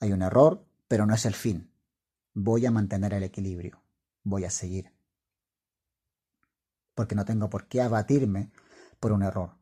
Hay 0.00 0.12
un 0.12 0.22
error, 0.22 0.66
pero 0.88 1.06
no 1.06 1.14
es 1.14 1.26
el 1.26 1.34
fin. 1.34 1.70
Voy 2.34 2.66
a 2.66 2.70
mantener 2.70 3.14
el 3.14 3.22
equilibrio. 3.22 3.82
Voy 4.22 4.44
a 4.44 4.50
seguir. 4.50 4.92
Porque 6.94 7.14
no 7.14 7.24
tengo 7.24 7.48
por 7.48 7.66
qué 7.68 7.80
abatirme 7.80 8.50
por 9.00 9.12
un 9.12 9.22
error. 9.22 9.56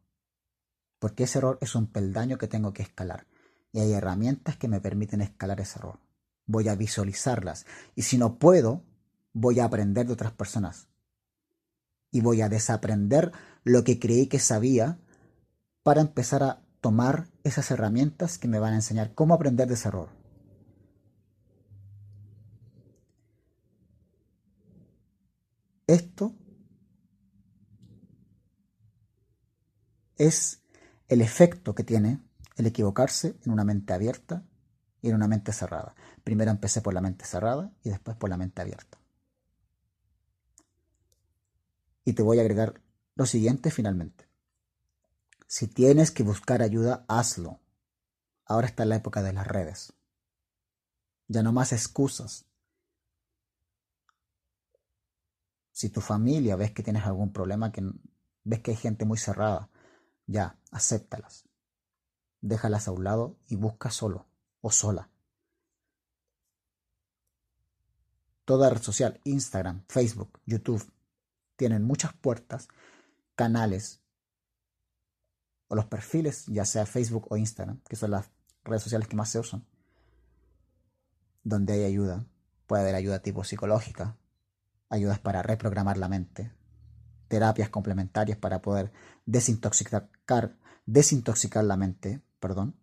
Porque 0.99 1.25
ese 1.25 1.39
error 1.39 1.59
es 1.61 1.75
un 1.75 1.87
peldaño 1.87 2.39
que 2.39 2.49
tengo 2.49 2.73
que 2.73 2.83
escalar. 2.83 3.27
Y 3.73 3.81
hay 3.81 3.93
herramientas 3.93 4.57
que 4.57 4.69
me 4.69 4.81
permiten 4.81 5.21
escalar 5.21 5.61
ese 5.61 5.79
error. 5.79 5.99
Voy 6.47 6.69
a 6.69 6.75
visualizarlas. 6.75 7.67
Y 7.95 8.03
si 8.03 8.19
no 8.19 8.39
puedo, 8.39 8.83
voy 9.33 9.61
a 9.61 9.65
aprender 9.65 10.07
de 10.07 10.13
otras 10.13 10.33
personas. 10.33 10.89
Y 12.11 12.21
voy 12.21 12.43
a 12.43 12.49
desaprender 12.49 13.33
lo 13.65 13.83
que 13.85 13.99
creí 13.99 14.29
que 14.29 14.39
sabía 14.39 14.99
para 15.83 16.01
empezar 16.01 16.43
a 16.43 16.63
tomar 16.81 17.29
esas 17.45 17.71
herramientas 17.71 18.39
que 18.39 18.49
me 18.49 18.59
van 18.59 18.73
a 18.73 18.77
enseñar 18.77 19.15
cómo 19.15 19.35
aprender 19.35 19.69
de 19.69 19.75
ese 19.75 19.89
error. 19.89 20.24
Esto 25.87 26.35
es 30.17 30.63
el 31.09 31.21
efecto 31.21 31.75
que 31.75 31.85
tiene 31.85 32.21
el 32.57 32.67
equivocarse 32.67 33.37
en 33.45 33.53
una 33.53 33.65
mente 33.65 33.93
abierta 33.93 34.47
y 35.03 35.11
en 35.11 35.17
una 35.17 35.29
mente 35.29 35.53
cerrada. 35.53 35.95
Primero 36.23 36.51
empecé 36.51 36.81
por 36.81 36.95
la 36.95 37.01
mente 37.01 37.27
cerrada 37.27 37.73
y 37.83 37.91
después 37.91 38.17
por 38.17 38.31
la 38.31 38.37
mente 38.37 38.63
abierta. 38.63 38.99
Y 42.05 42.13
te 42.15 42.23
voy 42.23 42.39
a 42.39 42.43
agregar 42.43 42.81
lo 43.15 43.27
siguiente 43.27 43.71
finalmente. 43.71 44.29
Si 45.47 45.69
tienes 45.69 46.11
que 46.11 46.23
buscar 46.23 46.63
ayuda, 46.63 47.05
hazlo. 47.09 47.61
Ahora 48.47 48.67
está 48.67 48.85
la 48.85 48.97
época 48.97 49.23
de 49.23 49.33
las 49.33 49.47
redes. 49.47 49.93
Ya 51.29 51.43
no 51.43 51.53
más 51.53 51.73
excusas. 51.73 52.47
Si 55.75 55.91
tu 55.91 56.01
familia 56.01 56.55
ves 56.55 56.71
que 56.71 56.85
tienes 56.85 57.05
algún 57.05 57.33
problema, 57.33 57.73
que 57.73 57.83
ves 58.45 58.61
que 58.61 58.71
hay 58.71 58.77
gente 58.77 59.05
muy 59.05 59.19
cerrada, 59.19 59.71
ya, 60.25 60.57
acéptalas. 60.71 61.49
Déjalas 62.41 62.87
a 62.87 62.93
un 62.93 63.03
lado 63.03 63.37
y 63.49 63.57
busca 63.57 63.91
solo 63.91 64.29
o 64.61 64.71
sola. 64.71 65.11
Toda 68.45 68.71
red 68.71 68.83
social, 68.83 69.21
Instagram, 69.25 69.83
Facebook, 69.89 70.39
YouTube, 70.47 70.89
tienen 71.57 71.83
muchas 71.83 72.13
puertas, 72.13 72.69
canales 73.35 74.01
o 75.67 75.75
los 75.75 75.87
perfiles, 75.87 76.47
ya 76.47 76.65
sea 76.65 76.87
Facebook 76.87 77.27
o 77.31 77.37
Instagram, 77.37 77.81
que 77.81 77.97
son 77.97 78.13
las 78.13 78.31
redes 78.63 78.85
sociales 78.85 79.09
que 79.09 79.17
más 79.17 79.29
se 79.29 79.41
usan, 79.41 79.67
donde 81.43 81.73
hay 81.73 81.83
ayuda. 81.83 82.25
Puede 82.69 82.83
haber 82.83 82.95
ayuda 82.95 83.23
tipo 83.23 83.43
psicológica, 83.43 84.17
ayudas 84.95 85.19
para 85.19 85.43
reprogramar 85.43 85.99
la 85.99 86.09
mente, 86.09 86.53
terapias 87.29 87.69
complementarias 87.69 88.39
para 88.39 88.63
poder 88.63 88.93
desintoxicar, 89.27 90.09
desintoxicar 90.87 91.65
la 91.65 91.77
mente, 91.77 92.23
perdón, 92.41 92.77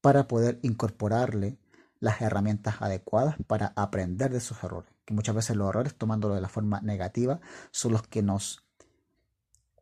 para 0.00 0.28
poder 0.28 0.58
incorporarle 0.62 1.58
las 2.00 2.20
herramientas 2.20 2.76
adecuadas 2.80 3.36
para 3.46 3.72
aprender 3.76 4.30
de 4.30 4.40
sus 4.40 4.62
errores. 4.62 4.92
Que 5.04 5.14
muchas 5.14 5.34
veces 5.34 5.56
los 5.56 5.68
errores, 5.68 5.94
tomándolo 5.94 6.34
de 6.34 6.40
la 6.40 6.48
forma 6.48 6.80
negativa, 6.80 7.40
son 7.70 7.92
los 7.92 8.02
que 8.02 8.22
nos 8.22 8.64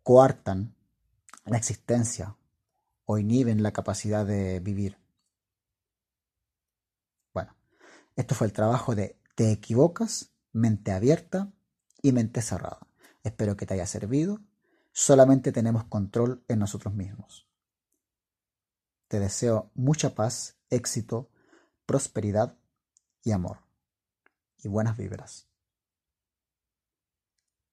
coartan 0.02 0.74
la 1.44 1.56
existencia 1.56 2.36
o 3.04 3.18
inhiben 3.18 3.62
la 3.62 3.72
capacidad 3.72 4.24
de 4.24 4.60
vivir. 4.60 4.98
Bueno, 7.32 7.54
esto 8.16 8.34
fue 8.34 8.46
el 8.46 8.52
trabajo 8.52 8.94
de 8.94 9.16
Te 9.34 9.50
equivocas 9.50 10.31
mente 10.52 10.92
abierta 10.92 11.52
y 12.02 12.12
mente 12.12 12.42
cerrada. 12.42 12.86
Espero 13.22 13.56
que 13.56 13.66
te 13.66 13.74
haya 13.74 13.86
servido. 13.86 14.40
Solamente 14.92 15.52
tenemos 15.52 15.84
control 15.84 16.44
en 16.48 16.58
nosotros 16.58 16.94
mismos. 16.94 17.48
Te 19.08 19.20
deseo 19.20 19.70
mucha 19.74 20.14
paz, 20.14 20.56
éxito, 20.70 21.30
prosperidad 21.86 22.56
y 23.22 23.32
amor. 23.32 23.58
Y 24.58 24.68
buenas 24.68 24.96
vibras. 24.96 25.51